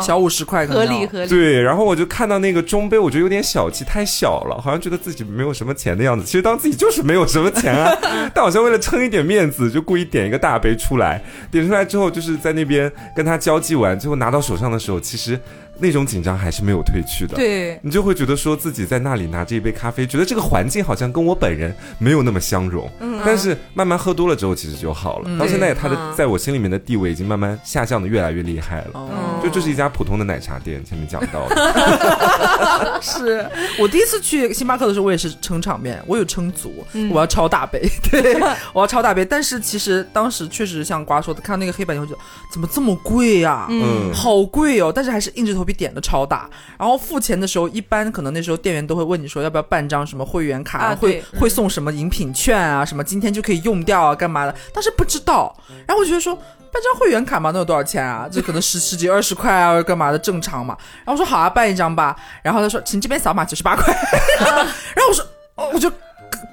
[0.00, 1.28] 小五十块，合理合理。
[1.28, 6.24] 对，然后我就看到那个中杯，我觉得有点小气，太小了，好像觉得自己没有什么钱的样子。
[6.24, 7.92] 其实当自己就是没有什么钱啊，
[8.32, 11.20] 但好像为了撑一点面子，就故意点一个大杯出来。
[11.50, 15.36] 点出来之后，就是在那边跟他交际完，最后拿到手上的时候，其实。
[15.80, 22.90] 那种紧张还是没有褪去的，对你就会觉得说自己在那里拿着一杯咖啡，觉得这个环境好像跟我本人没有那么相融。
[23.00, 25.38] 嗯，但是慢慢喝多了之后，其实就好了。
[25.38, 29.40] 到现在，他的在我心里面的地位已经慢慢下降的越来越厉害了。
[29.42, 31.56] 就这是一家普通的奶茶店，前面讲到的。
[33.02, 33.44] 是
[33.78, 37.80] 我第一次去星巴克的时候，我也是撑场面，我有撑足，我要超大杯，
[38.10, 38.34] 对，
[38.72, 39.24] 我要超大杯。
[39.24, 42.16] 但是其实当时确实像瓜说的，看到那个黑板以后就
[42.52, 43.66] 怎么这么贵呀？
[43.70, 44.92] 嗯，好贵哦。
[44.94, 45.70] 但是还是硬着头皮。
[45.80, 54.54] 点的超大，然后付钱的时候，一般可能那时候店员都会问你说要不要办张什么会员卡，会会送什么饮品券啊，什么今天就可以用掉啊，干嘛的？
[54.74, 56.36] 当时不知道，然后我觉得说
[56.72, 58.28] 办张会员卡嘛，能有多少钱啊？
[58.30, 60.76] 就可能十十几二十块啊，干嘛的正常嘛。
[61.04, 62.16] 然后我说好啊，办一张吧。
[62.42, 63.94] 然后他说请这边扫码九十八块。
[64.40, 65.24] 然后我说
[65.56, 65.90] 哦，我就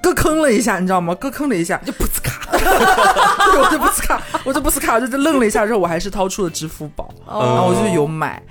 [0.02, 1.14] 咯坑了一下，你知道吗？
[1.14, 8.42] 咯坑了一下，就不呲卡，对我就不呲卡，我就不呲卡，我就愣了一下之后，我还是掏出了支付宝，然后我就有买。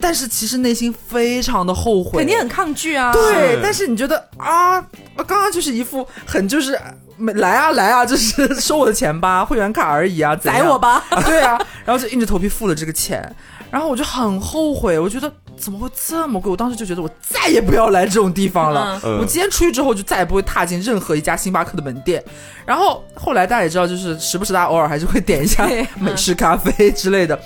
[0.00, 3.12] 但是其实内心非常的后悔，肯定很抗拒啊。
[3.12, 4.80] 对，但是你觉得啊，
[5.16, 6.78] 刚刚就是一副很就是
[7.16, 13.34] 没来啊来啊，就是 收我的钱吧，会员卡而已啊，宰我吧，对啊，然后就硬着头皮付了这个钱，
[13.70, 16.50] 然后我就很后悔，我觉得怎么会这么贵？
[16.50, 19.00] 我当时就觉得我再也不要来这种地方了。
[19.20, 22.22] 我今天出去之后就再也不会踏进任何一家星巴克的门店。
[22.66, 27.38] 然后后来大家也知道，就是时不时大家偶尔还是会点一下美式咖啡之类的。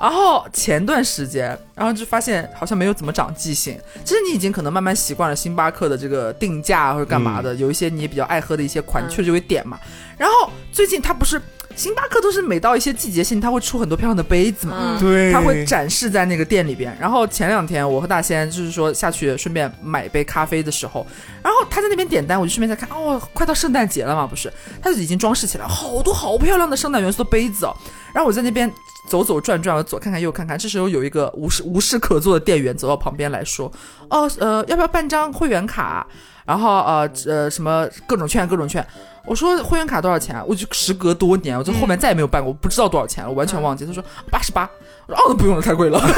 [0.00, 3.78] 然后前段时间，然后就发现好像没有怎么长记性。
[4.04, 9.78] 其实你已经可能慢慢习惯了星巴克的这个定价或者干嘛的，有一些你也比较爱喝的一些款，确实就会点嘛。
[10.16, 11.40] 然后最近它不是。
[11.76, 16.96] 星巴克都是每到一些季节性，它会出很多漂亮的杯子嘛，对，它会展示在那个店里边。
[16.98, 21.06] 然后前两天我和大仙就是说下去顺便买杯咖啡的时候，
[21.42, 24.50] 然后他在那边点单，我就顺便在看，哦，快到圣诞节了嘛，不是？
[24.80, 27.76] 他就已经装饰起来好多好漂亮的圣诞元素的杯子哦。
[28.14, 28.72] 然后我在那边
[29.06, 33.70] 走走转转，我左看看右看看，这时候有一个无事无事可做的店员走到旁边来说，
[34.08, 36.06] 哦，呃，要不要办张会员卡？
[36.46, 38.84] 然 后呃呃什么各种券各种券。
[39.26, 40.40] 我说会员卡多少钱？
[40.46, 43.84] 我就时隔多年，我就后面再也没有办过，我不知道多少钱了，我完全忘记。
[43.84, 44.70] 他说八十八，
[45.06, 46.00] 我说哦，那不用了，太贵了。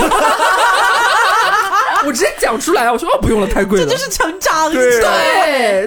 [2.07, 3.85] 我直接讲出来，我说哦，不用了，太贵了。
[3.85, 5.01] 这就是成长，对，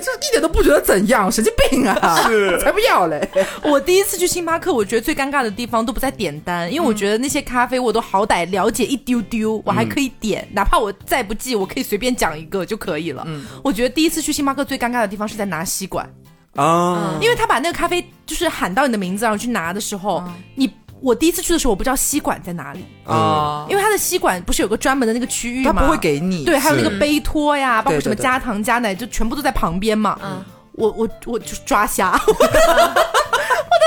[0.04, 2.24] 这一点都不觉得怎样，神经病啊！
[2.28, 3.26] 是，才不要嘞。
[3.64, 13.24] 我第一次去星巴克，我觉得最尴尬的地方都不在点单，因为我觉得那些咖啡我都好歹了解一丢丢，我还可以点，哪怕我再不记，我可以随便讲一个就可以了。
[13.26, 16.08] 嗯，我觉得第一次去星巴克最尴尬的地方是在拿吸管。
[16.56, 20.24] 啊，因为他把那个咖啡就是喊到你的名字，然后去拿的时候，
[20.56, 22.86] 你我第一次去的时候，我不知道吸管在哪里。
[23.06, 25.74] 啊，因为他的吸管不是有个专门的那个区域吗？
[25.74, 30.20] 他不会给你，对，还有那个杯托呀，包括什么加糖加奶，就全部都在旁边嘛。
[30.24, 30.44] 嗯，
[30.74, 32.20] 我我我就抓瞎。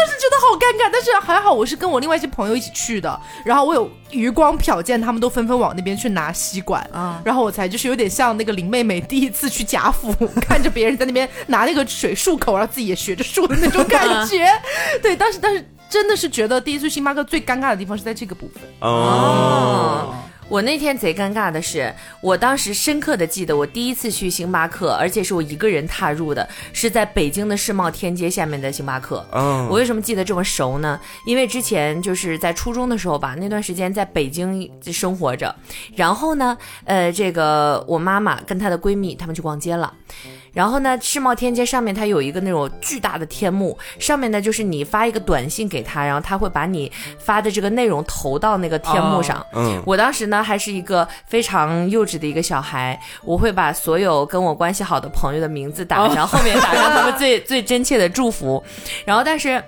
[0.04, 10.14] 当时觉得好尴尬，但是还好我是跟我另外一些朋友一起去的，然后我有余光瞟见他们都纷纷往那边去拿吸管，啊，然后我才就是有点像那个林妹妹第一次去贾府，
[10.46, 14.46] 看着别人在那边拿那个水漱口，然后自己也学着漱的那种感觉。
[15.00, 20.14] 对，当时但是真的是觉得第一次星巴克最尴尬的地方是在这个部分哦。
[20.48, 29.26] 我那天贼尴尬的是，我当时深刻的记得，我第一次去星巴克，而且是我一个人踏入的，是在北京的世贸天阶下面的星巴克。
[29.32, 31.00] 嗯，我为什么记得这么熟呢？
[31.26, 35.54] 因为之前就是在初中的时候吧，那段时间在北京生活着，
[35.96, 39.92] 然后呢，呃，这个我妈妈跟她的闺蜜她们去逛街了。
[40.54, 49.44] 然后呢，世贸天阶上面它有一个那种巨大的天幕，上面呢就是你发一个短信给他，然后他会把你发的这个内容投到那个天幕上。
[49.52, 58.62] 嗯，我当时呢还是一个非常幼稚的一个小孩，我会把所有跟我关系好的朋友的名字打上，后面打上他们最 最真切的祝福。
[59.04, 59.62] 然后但是。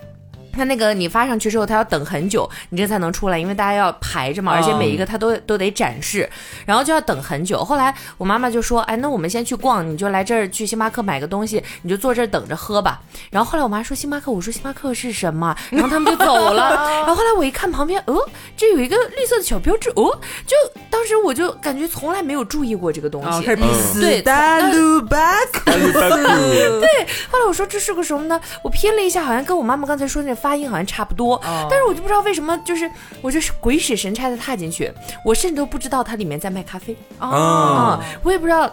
[0.56, 6.28] 他那个你发上去之后，他要等很久，你这才能出来，因为大家要排着嘛，而且每一个他都都得展示，
[6.64, 7.62] 然后就要等很久。
[7.62, 13.00] 后来我妈妈就说：“哎，那我们先去逛，你就来这儿去星巴克买个东西，你就坐这儿等着喝吧。”
[13.30, 16.70] 然后后来我妈说：“星巴克。”我说：“星巴克是什么？” 然后他们就走了。
[17.04, 18.24] 然后后来我一看旁边，哦，
[18.56, 20.56] 这有一个绿色的小标志，哦，就
[20.88, 23.44] 当时我就感觉从来没有注意过这个东西。
[24.00, 25.72] 对，大陆巴克。
[26.80, 28.40] 对，后来我说这是个什么呢？
[28.62, 30.34] 我拼了一下，好像跟我妈妈刚才说那。
[30.46, 32.88] 发音好像差不多，但是我就不知道为什么，就是
[33.20, 34.92] 我就是鬼使神差的踏进去，
[35.24, 38.70] 我甚至都不知道它里面在卖咖啡啊，我也不知道。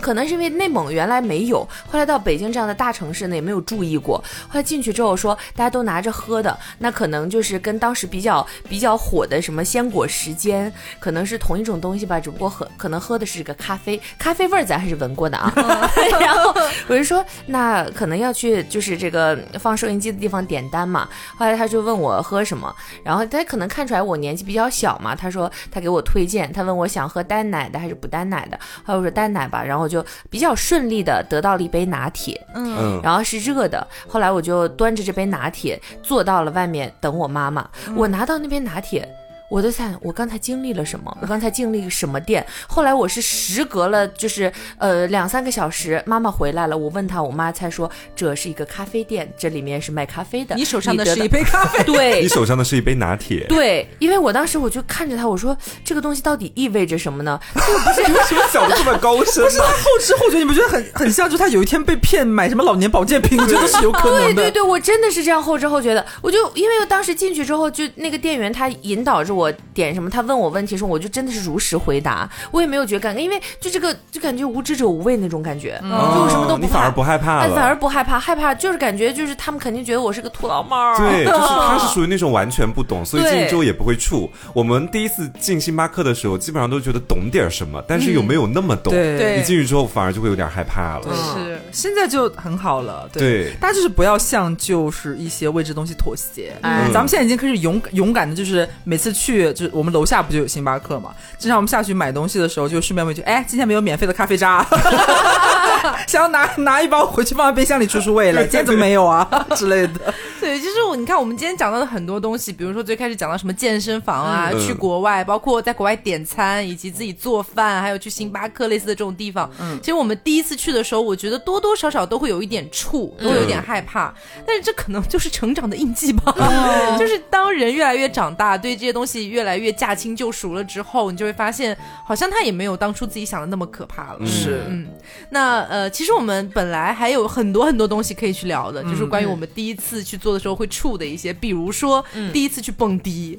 [0.00, 4.18] 可能是因为内蒙原来没有，后来到北京这样的大城市呢，也没有注意过。
[4.48, 15.50] 后来进去之后说，大家都拿着喝的，那可能就是跟当时比较比较火的什么鲜果时间，可能是同一种东西吧，只不过喝可能喝的是个咖啡，咖啡味儿咱还是闻过的啊。
[16.20, 16.54] 然后
[16.88, 21.08] 我就说，那可能要去就是这个放收音机的地方点单嘛。
[21.36, 22.72] 后来他就问我喝什么，
[23.02, 29.85] 然后他可能看出来我年纪比较小嘛，他说他给我推荐，他问我想喝单奶的还是不单奶的，后来我说单奶吧，然后。
[29.86, 33.86] 我就比较顺利的得到了一杯拿铁，嗯，然后是热的。
[34.08, 37.70] 后来我就端着这杯拿铁坐到了外面等我妈妈。
[37.94, 39.08] 我拿到那杯拿铁。
[39.48, 41.16] 我都在，我刚才经历了什么？
[41.20, 42.44] 我刚才经历什么店？
[42.66, 50.56] 后来我是时隔了，就是呃两三个小时，妈妈回来了，我问她，我妈才说这是一个咖啡店，这里面是卖咖啡的。
[50.56, 57.38] 你手上的是一杯咖啡， 对，你手上的是一杯拿铁，对，因为我当时我就看着他，我说这个东西到底意味着什么呢？
[57.54, 59.44] 这个不是 为什么想的这么高深？
[59.44, 61.30] 不是他后知后觉，你不觉得很很像？
[61.30, 64.34] 就他有一天被骗买什么老年保健品， 我觉得是有可能的。
[64.34, 66.04] 对对对，我真的是这样后知后觉的。
[66.20, 69.35] 我就因为当时进去之后，就那个店员他引导着。
[69.36, 84.30] 我点什么，他问我问题的时候，我就真的是如实回答，我也没有觉得尴尬，因为就这个就感觉无知者无畏那种感觉，就我什么都不你反而不害怕了，反而不害怕，害怕就是感觉就是他们肯定觉得我是个土老帽，对， 就是他是属于那种完全不懂，所以进去之后也不会处。
[84.54, 88.92] 我们第一次进星巴克的时候，基本上都觉得懂点什么，但是有没有那么懂？
[88.92, 91.06] 对，一进去之后反而就会有点害怕了。
[91.34, 93.08] 是，现在就很好了。
[93.12, 96.52] 对，大家就是不要向就是一些未知东西妥协。
[96.62, 101.10] 嗯，咱们现在已经开始勇勇敢的，就是每次去，就我们楼下不就有星巴克嘛？
[101.38, 104.64] 经常我们下去买东西的时候，就顺便问一句：“哎，今天没有免费的咖啡渣？”
[106.06, 110.14] 想要拿拿一包回去放在冰箱里除除味了，今天怎么没有啊 之类的？
[110.46, 119.50] 对，其实我你看，我们今天讲到的很多东西，比如说最开始讲到什么健身房啊，去国外，包括在国外点餐，以及自己做饭，还有去星巴克类似的这种地方。
[119.58, 124.14] 嗯，其实我们第一次去的时候，我觉得多多少少都会有一点怵，都会有点害怕。
[124.46, 126.32] 但是这可能就是成长的印记吧。
[126.96, 131.76] 就是当人越来越长大，对这些东西越来越驾轻就熟了之后，你就会发现，
[132.06, 134.24] 好像它也没有当初自己想的那么可怕了。
[134.24, 134.86] 是，嗯，
[135.30, 143.36] 那呃，其实我们本来还有很多很多东西可以去聊的，就是关于我们第一次去做的时候会触的一些，比如说第一次去蹦迪，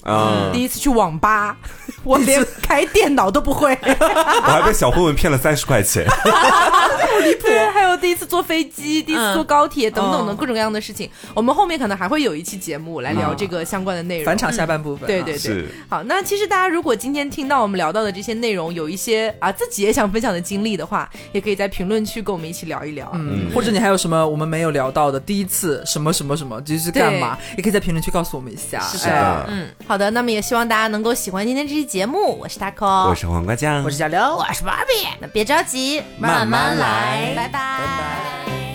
[0.52, 1.56] 第一次去网吧，
[2.04, 7.48] 我连开电脑都不会， 我还被小混混骗了三十块钱， 好离谱。
[7.74, 14.26] 还有第一次坐飞机，第一次坐高铁等等的各种各样的事情，我们后面可能还会有一期节目来聊这个相关的内容。
[14.26, 15.66] 返场下半部分，对对对。
[15.90, 23.12] 好，那其实大家如果今天听到我们聊到的这些内容，有一些啊自己也想分享的经历的话，也可以在评论区跟我们一起聊一聊。
[23.14, 28.80] 嗯，或者你还有什么我们没有聊到的第一次什么什么什么，就是干嘛，也可以在评论区告诉我们一下。
[28.82, 32.38] 是的，嗯，好的，那么也希望大家能够喜欢今天这期节目。
[32.40, 35.08] 我是 taco，我是黄瓜酱，我是小刘，我是芭比。
[35.20, 38.67] 那别着急，慢慢来，拜拜，拜拜。